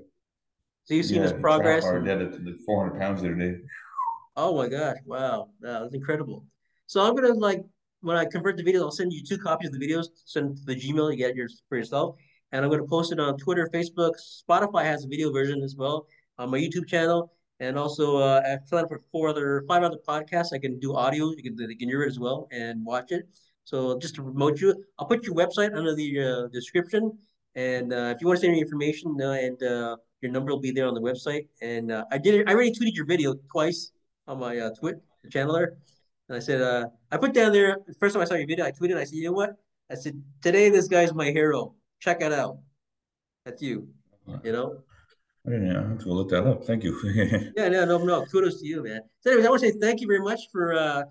So 0.85 0.95
you've 0.95 1.07
seen 1.07 1.17
yeah, 1.17 1.23
his 1.23 1.33
progress. 1.33 1.85
Hard, 1.85 2.05
dead 2.05 2.21
at 2.21 2.45
like 2.45 2.57
400 2.67 3.00
pounds 3.00 3.23
the 3.23 3.29
other 3.29 3.37
day. 3.37 3.57
Oh 4.37 4.57
my 4.57 4.69
gosh! 4.69 4.97
Wow, 5.07 5.50
that 5.61 5.81
was 5.81 5.95
incredible. 5.95 6.45
So 6.87 7.00
I'm 7.00 7.14
gonna 7.14 7.35
like 7.35 7.62
when 8.00 8.17
I 8.17 8.25
convert 8.25 8.57
the 8.57 8.64
videos, 8.64 8.81
I'll 8.81 8.91
send 8.91 9.12
you 9.12 9.23
two 9.23 9.38
copies 9.38 9.69
of 9.69 9.79
the 9.79 9.87
videos. 9.87 10.07
Send 10.25 10.57
to 10.57 10.64
the 10.64 10.75
Gmail. 10.75 11.12
You 11.12 11.17
get 11.17 11.37
yours 11.37 11.62
for 11.69 11.79
yourself, 11.79 12.17
and 12.50 12.64
I'm 12.64 12.71
gonna 12.71 12.85
post 12.85 13.12
it 13.12 13.21
on 13.21 13.38
Twitter, 13.38 13.69
Facebook. 13.73 14.12
Spotify 14.49 14.85
has 14.85 15.05
a 15.05 15.09
video 15.09 15.33
version 15.33 15.62
as 15.62 15.76
well 15.76 16.07
on 16.38 16.50
my 16.50 16.59
YouTube 16.59 16.88
channel, 16.88 17.33
and 17.61 17.79
also 17.79 18.17
uh, 18.17 18.43
I've 18.45 18.67
planned 18.67 18.88
for 18.88 19.00
four 19.12 19.29
other, 19.29 19.64
five 19.69 19.85
other 19.85 19.99
podcasts. 20.07 20.53
I 20.53 20.59
can 20.59 20.81
do 20.81 20.97
audio. 20.97 21.31
You 21.31 21.43
can 21.43 21.55
they 21.55 21.75
can 21.76 21.88
hear 21.88 22.03
it 22.03 22.09
as 22.09 22.19
well 22.19 22.49
and 22.50 22.85
watch 22.85 23.12
it. 23.12 23.29
So 23.62 23.99
just 23.99 24.17
to 24.17 24.23
promote 24.23 24.61
you, 24.61 24.75
I'll 24.99 25.07
put 25.07 25.25
your 25.25 25.37
website 25.37 25.76
under 25.76 25.95
the 25.95 26.21
uh, 26.21 26.49
description. 26.49 27.17
And 27.55 27.93
uh, 27.93 28.12
if 28.14 28.21
you 28.21 28.26
want 28.26 28.41
to 28.41 28.47
send 28.47 28.53
any 28.53 28.62
information, 28.62 29.17
uh, 29.21 29.31
and 29.31 29.62
uh, 29.62 29.97
your 30.23 30.33
number 30.33 30.50
will 30.50 30.61
be 30.61 30.73
there 30.73 30.88
on 30.88 30.95
the 30.95 31.00
website. 31.00 31.47
And 31.62 31.93
uh, 31.93 32.05
I 32.11 32.19
did 32.19 32.35
it. 32.35 32.49
I 32.49 32.53
already 32.53 32.73
tweeted 32.73 32.95
your 32.95 33.07
video 33.07 33.35
twice 33.53 33.93
on 34.26 34.38
my 34.38 34.59
uh, 34.59 34.71
twit 34.78 35.02
channel 35.31 35.54
there. 35.54 35.75
And 36.28 36.37
I 36.37 36.40
said, 36.40 36.61
uh, 36.61 36.87
I 37.11 37.16
put 37.16 37.35
down 37.35 37.52
there, 37.52 37.78
the 37.87 37.95
first 37.95 38.14
time 38.14 38.23
I 38.23 38.25
saw 38.25 38.35
your 38.35 38.47
video, 38.47 38.64
I 38.64 38.73
tweeted, 38.73 38.97
I 38.97 39.04
said, 39.04 39.14
you 39.14 39.26
know 39.26 39.33
what? 39.33 39.57
I 39.90 39.95
said, 39.95 40.21
today 40.40 40.71
this 40.71 40.88
guy's 40.88 41.12
my 41.12 41.31
hero. 41.31 41.75
Check 42.00 42.23
it 42.23 42.33
out. 42.33 42.59
That's 43.45 43.61
you, 43.61 43.88
you 44.43 44.52
know? 44.52 44.78
I 45.47 45.50
didn't 45.50 45.69
know. 45.69 45.81
I 45.85 45.88
have 45.90 45.99
to 45.99 46.09
look 46.09 46.31
that 46.31 46.47
up. 46.47 46.64
Thank 46.64 46.85
you. 46.85 46.99
yeah, 47.57 47.69
no, 47.69 47.85
no, 47.85 47.99
no. 47.99 48.25
Kudos 48.25 48.61
to 48.61 48.66
you, 48.66 48.83
man. 48.83 49.02
So 49.21 49.31
anyways, 49.31 49.47
I 49.47 49.50
want 49.50 49.61
to 49.62 49.69
say 49.71 49.78
thank 49.78 50.00
you 50.00 50.07
very 50.07 50.21
much 50.21 50.40
for, 50.50 50.73
uh, 50.73 51.02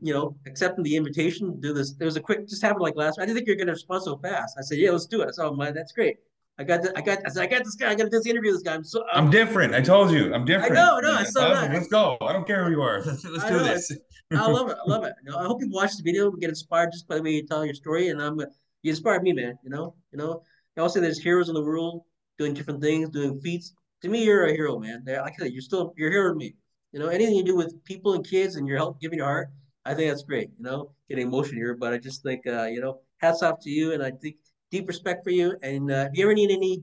you 0.00 0.14
know, 0.14 0.34
accepting 0.46 0.82
the 0.82 0.96
invitation 0.96 1.52
to 1.52 1.60
do 1.60 1.74
this. 1.74 1.94
It 2.00 2.04
was 2.04 2.16
a 2.16 2.20
quick, 2.20 2.48
just 2.48 2.62
happened 2.62 2.82
like 2.82 2.96
last. 2.96 3.18
I 3.18 3.26
didn't 3.26 3.36
think 3.36 3.46
you're 3.46 3.56
going 3.56 3.66
to 3.66 3.74
respond 3.74 4.02
so 4.02 4.16
fast. 4.16 4.56
I 4.58 4.62
said, 4.62 4.78
yeah, 4.78 4.90
let's 4.92 5.04
do 5.04 5.20
it. 5.20 5.28
I 5.28 5.30
said, 5.32 5.44
oh, 5.44 5.54
man, 5.54 5.74
that's 5.74 5.92
great. 5.92 6.16
I 6.58 6.64
got, 6.64 6.82
the, 6.82 6.96
I 6.96 7.02
got, 7.02 7.18
I 7.26 7.28
said, 7.28 7.42
I 7.42 7.46
got 7.46 7.64
this 7.64 7.74
guy. 7.74 7.90
I 7.90 7.94
got 7.94 8.04
to 8.04 8.10
do 8.10 8.18
this 8.18 8.26
interview. 8.26 8.52
This 8.52 8.62
guy. 8.62 8.74
I'm 8.74 8.84
so. 8.84 9.04
I'm, 9.12 9.26
I'm, 9.26 9.30
different. 9.30 9.74
I 9.74 9.82
told 9.82 10.10
you, 10.10 10.32
I'm 10.32 10.46
different. 10.46 10.72
I 10.72 10.74
know, 10.74 10.98
no, 11.00 11.12
I 11.12 11.24
saw 11.24 11.52
that. 11.52 11.70
Let's 11.70 11.88
go. 11.88 12.16
I 12.22 12.32
don't 12.32 12.46
care 12.46 12.64
who 12.64 12.70
you 12.70 12.80
are. 12.80 13.02
Let's, 13.04 13.24
let's 13.24 13.44
do 13.44 13.58
this. 13.58 13.92
I 14.32 14.50
love 14.50 14.70
it. 14.70 14.76
I 14.84 14.90
love 14.90 15.04
it. 15.08 15.12
You 15.24 15.32
know, 15.32 15.38
I 15.38 15.44
hope 15.44 15.60
you 15.60 15.68
watch 15.70 15.96
the 15.96 16.02
video 16.02 16.30
and 16.30 16.40
get 16.40 16.48
inspired 16.48 16.92
just 16.92 17.06
by 17.06 17.16
the 17.16 17.22
way 17.22 17.32
you 17.32 17.46
tell 17.46 17.64
your 17.64 17.74
story. 17.74 18.08
And 18.08 18.22
I'm, 18.22 18.38
you 18.82 18.90
inspired 18.90 19.22
me, 19.22 19.32
man. 19.32 19.58
You 19.62 19.70
know, 19.70 19.94
you 20.12 20.18
know. 20.18 20.42
I 20.76 20.80
also 20.82 21.00
there's 21.00 21.18
heroes 21.18 21.48
in 21.48 21.54
the 21.54 21.62
world 21.62 22.02
doing 22.38 22.52
different 22.52 22.82
things, 22.82 23.08
doing 23.08 23.40
feats. 23.40 23.72
To 24.02 24.08
me, 24.08 24.24
you're 24.24 24.46
a 24.46 24.52
hero, 24.52 24.78
man. 24.78 25.04
Like 25.06 25.32
I 25.32 25.36
said, 25.38 25.52
you're 25.52 25.62
still 25.62 25.94
you're 25.96 26.08
a 26.08 26.12
hero 26.12 26.32
to 26.32 26.38
me. 26.38 26.54
You 26.92 27.00
know, 27.00 27.08
anything 27.08 27.34
you 27.34 27.44
do 27.44 27.56
with 27.56 27.82
people 27.84 28.14
and 28.14 28.26
kids 28.26 28.56
and 28.56 28.66
you're 28.66 28.76
help 28.76 29.00
giving 29.00 29.18
your 29.18 29.26
heart, 29.26 29.48
I 29.84 29.94
think 29.94 30.10
that's 30.10 30.22
great. 30.22 30.50
You 30.58 30.64
know, 30.64 30.92
getting 31.08 31.26
emotional 31.26 31.56
here, 31.56 31.76
but 31.78 31.92
I 31.92 31.98
just 31.98 32.22
think, 32.22 32.46
uh, 32.46 32.64
you 32.64 32.80
know, 32.80 33.00
hats 33.18 33.42
off 33.42 33.60
to 33.60 33.70
you, 33.70 33.92
and 33.92 34.02
I 34.02 34.10
think 34.10 34.36
deep 34.70 34.88
respect 34.88 35.24
for 35.24 35.30
you. 35.30 35.56
And 35.62 35.90
uh, 35.90 36.08
if 36.10 36.18
you 36.18 36.24
ever 36.24 36.34
need 36.34 36.50
any 36.50 36.82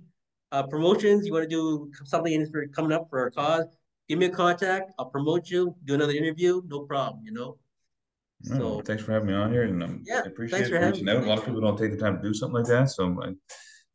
uh, 0.51 0.63
promotions, 0.63 1.25
you 1.25 1.33
want 1.33 1.43
to 1.43 1.49
do 1.49 1.91
something 2.05 2.49
for 2.51 2.67
coming 2.67 2.91
up 2.91 3.07
for 3.09 3.19
our 3.19 3.31
cause, 3.31 3.65
give 4.07 4.19
me 4.19 4.27
a 4.27 4.29
contact. 4.29 4.91
I'll 4.99 5.09
promote 5.09 5.49
you, 5.49 5.75
do 5.85 5.95
another 5.95 6.13
interview, 6.13 6.61
no 6.67 6.81
problem, 6.81 7.23
you 7.23 7.31
know. 7.31 7.57
So 8.43 8.81
thanks 8.81 9.01
for 9.03 9.13
having 9.13 9.29
me 9.29 9.33
on 9.33 9.53
here, 9.53 9.63
and 9.63 9.81
um, 9.81 10.01
yeah, 10.05 10.21
I 10.25 10.27
appreciate 10.27 10.69
reaching 10.69 11.07
out. 11.07 11.23
A 11.23 11.25
lot 11.25 11.39
of 11.39 11.45
people 11.45 11.61
don't 11.61 11.77
take 11.77 11.91
the 11.91 11.97
time 11.97 12.17
to 12.17 12.21
do 12.21 12.33
something 12.33 12.55
like 12.55 12.67
that, 12.67 12.89
so 12.89 13.17
I 13.23 13.31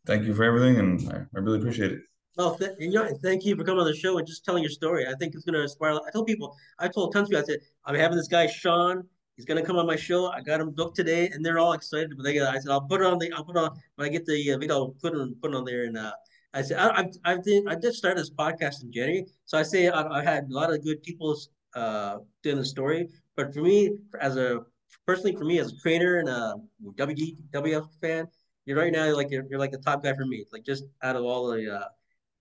thank 0.06 0.24
you 0.24 0.34
for 0.34 0.42
everything, 0.42 0.78
and 0.78 1.12
I, 1.12 1.16
I 1.36 1.40
really 1.40 1.58
appreciate 1.58 1.92
it. 1.92 1.98
Well, 2.38 2.56
th- 2.56 2.72
you 2.78 2.90
know, 2.90 3.06
thank 3.22 3.44
you 3.44 3.56
for 3.56 3.64
coming 3.64 3.80
on 3.80 3.86
the 3.86 3.96
show 3.96 4.16
and 4.16 4.26
just 4.26 4.46
telling 4.46 4.62
your 4.62 4.70
story. 4.70 5.06
I 5.06 5.14
think 5.18 5.34
it's 5.34 5.44
going 5.44 5.54
to 5.54 5.62
inspire. 5.62 5.92
I 5.94 6.10
told 6.12 6.26
people, 6.26 6.56
I 6.78 6.88
told 6.88 7.12
tons 7.12 7.26
of 7.26 7.30
people, 7.30 7.42
I 7.42 7.46
said, 7.46 7.60
I'm 7.84 7.94
having 7.96 8.16
this 8.16 8.28
guy 8.28 8.46
Shaun. 8.46 9.06
He's 9.38 9.44
going 9.44 9.60
to 9.60 9.64
come 9.64 9.76
on 9.76 9.86
my 9.86 9.94
show. 9.94 10.32
I 10.32 10.40
got 10.40 10.60
him 10.60 10.72
booked 10.72 10.96
today, 10.96 11.28
and 11.28 11.46
they're 11.46 11.60
all 11.60 11.72
excited. 11.72 12.12
But 12.16 12.24
they, 12.24 12.40
I 12.40 12.58
said, 12.58 12.72
I'll 12.72 12.80
put 12.80 13.02
it 13.02 13.06
on 13.06 13.20
the, 13.20 13.32
I'll 13.32 13.44
put 13.44 13.56
it 13.56 13.60
on 13.60 13.70
when 13.94 14.08
I 14.08 14.10
get 14.10 14.26
the 14.26 14.50
uh, 14.50 14.58
video. 14.58 14.74
I'll 14.74 14.88
put 15.00 15.14
it, 15.14 15.20
on, 15.20 15.36
put 15.40 15.52
it 15.52 15.56
on 15.56 15.64
there. 15.64 15.84
And 15.84 15.96
uh, 15.96 16.10
I 16.54 16.62
said, 16.62 16.80
I, 16.80 17.02
I, 17.02 17.34
I 17.34 17.36
did, 17.36 17.68
I 17.68 17.76
just 17.76 17.98
started 17.98 18.18
this 18.18 18.30
podcast 18.30 18.82
in 18.82 18.90
January, 18.90 19.26
so 19.44 19.56
I 19.56 19.62
say 19.62 19.90
I, 19.90 20.02
I 20.18 20.24
had 20.24 20.48
a 20.50 20.52
lot 20.52 20.74
of 20.74 20.82
good 20.82 21.04
people 21.04 21.38
uh, 21.76 22.16
doing 22.42 22.56
the 22.56 22.64
story. 22.64 23.08
But 23.36 23.54
for 23.54 23.60
me, 23.60 23.92
as 24.20 24.36
a 24.36 24.62
personally, 25.06 25.36
for 25.36 25.44
me 25.44 25.60
as 25.60 25.72
a 25.72 25.76
trainer 25.76 26.16
and 26.18 26.28
a 26.28 26.56
WWF 26.96 27.86
fan, 28.00 28.26
you're 28.66 28.76
right 28.76 28.92
now 28.92 29.14
like 29.14 29.30
you're, 29.30 29.44
you're 29.48 29.60
like 29.60 29.70
the 29.70 29.78
top 29.78 30.02
guy 30.02 30.14
for 30.14 30.26
me. 30.26 30.44
Like 30.52 30.64
just 30.64 30.82
out 31.04 31.14
of 31.14 31.22
all 31.22 31.46
the 31.46 31.76
uh, 31.76 31.84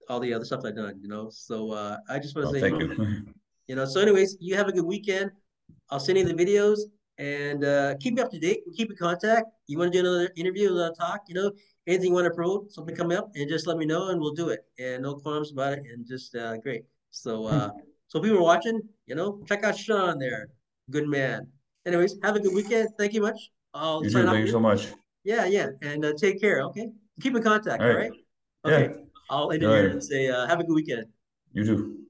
all 0.10 0.20
the 0.20 0.34
other 0.34 0.46
stuff 0.46 0.62
I've 0.66 0.75
done, 0.75 1.00
you 1.00 1.10
know. 1.10 1.30
So 1.30 1.74
uh, 1.74 1.98
I 2.10 2.18
just 2.18 2.36
want 2.36 2.50
to 2.50 2.58
oh, 2.58 2.60
say, 2.60 2.70
thank 2.70 2.82
you. 2.82 3.27
You 3.68 3.75
know. 3.75 3.84
So, 3.84 4.00
anyways, 4.00 4.38
you 4.39 4.56
have 4.56 4.70
a 4.70 4.72
good 4.72 4.86
weekend. 4.86 5.30
I'll 5.90 6.00
send 6.00 6.18
you 6.18 6.26
the 6.26 6.34
videos 6.34 6.80
and 7.18 7.64
uh, 7.64 7.96
keep 8.00 8.14
me 8.16 8.22
up 8.22 8.32
to 8.32 8.40
date. 8.40 8.64
We 8.68 8.74
Keep 8.74 8.92
in 8.92 8.98
contact. 8.98 9.48
You 9.68 9.78
want 9.78 9.92
to 9.92 10.02
do 10.02 10.08
another 10.08 10.32
interview, 10.36 10.72
another 10.72 10.94
talk? 10.94 11.24
You 11.28 11.36
know, 11.36 11.52
anything 11.88 12.10
you 12.10 12.14
want 12.14 12.26
to 12.26 12.32
promote, 12.32 12.72
something 12.72 12.96
coming 12.96 13.18
up, 13.18 13.32
and 13.36 13.50
just 13.50 13.68
let 13.68 13.78
me 13.78 13.86
know, 13.86 14.10
and 14.10 14.20
we'll 14.20 14.34
do 14.34 14.50
it. 14.50 14.66
And 14.80 15.04
no 15.04 15.16
qualms 15.16 15.52
about 15.52 15.74
it, 15.74 15.84
and 15.92 16.06
just 16.06 16.36
uh, 16.36 16.58
great. 16.58 16.84
So, 17.12 17.46
uh, 17.46 17.70
hmm. 17.70 17.80
so 18.08 18.20
people 18.20 18.38
are 18.38 18.44
watching, 18.44 18.82
you 19.08 19.16
know, 19.16 19.42
check 19.48 19.64
out 19.64 19.78
Shaun 19.78 20.20
there, 20.20 20.50
good 20.92 21.08
man. 21.08 21.48
Anyways, 21.86 22.18
have 22.24 22.36
a 22.36 22.40
good 22.40 22.54
weekend. 22.54 22.90
Thank 22.98 23.14
you 23.14 23.22
much. 23.22 23.52
I'll 23.74 24.04
you 24.04 24.10
too. 24.10 24.26
Thank 24.26 24.46
you 24.46 24.52
so 24.52 24.60
much. 24.60 24.88
Yeah, 25.24 25.46
yeah, 25.46 25.70
and 25.82 26.06
uh, 26.06 26.14
take 26.18 26.40
care. 26.40 26.62
Okay, 26.64 26.90
keep 27.22 27.36
in 27.36 27.42
contact. 27.42 27.82
All 27.82 27.90
right. 27.90 28.12
All 28.64 28.72
right? 28.72 28.84
Okay. 28.84 28.94
Yeah. 28.94 29.04
I'll 29.30 29.52
end 29.52 29.64
it 29.64 29.70
here 29.70 29.90
and 29.90 30.04
say, 30.04 30.30
uh, 30.30 30.48
have 30.48 30.60
a 30.60 30.64
good 30.64 30.74
weekend. 30.74 31.06
You 31.52 31.66
too. 31.66 32.07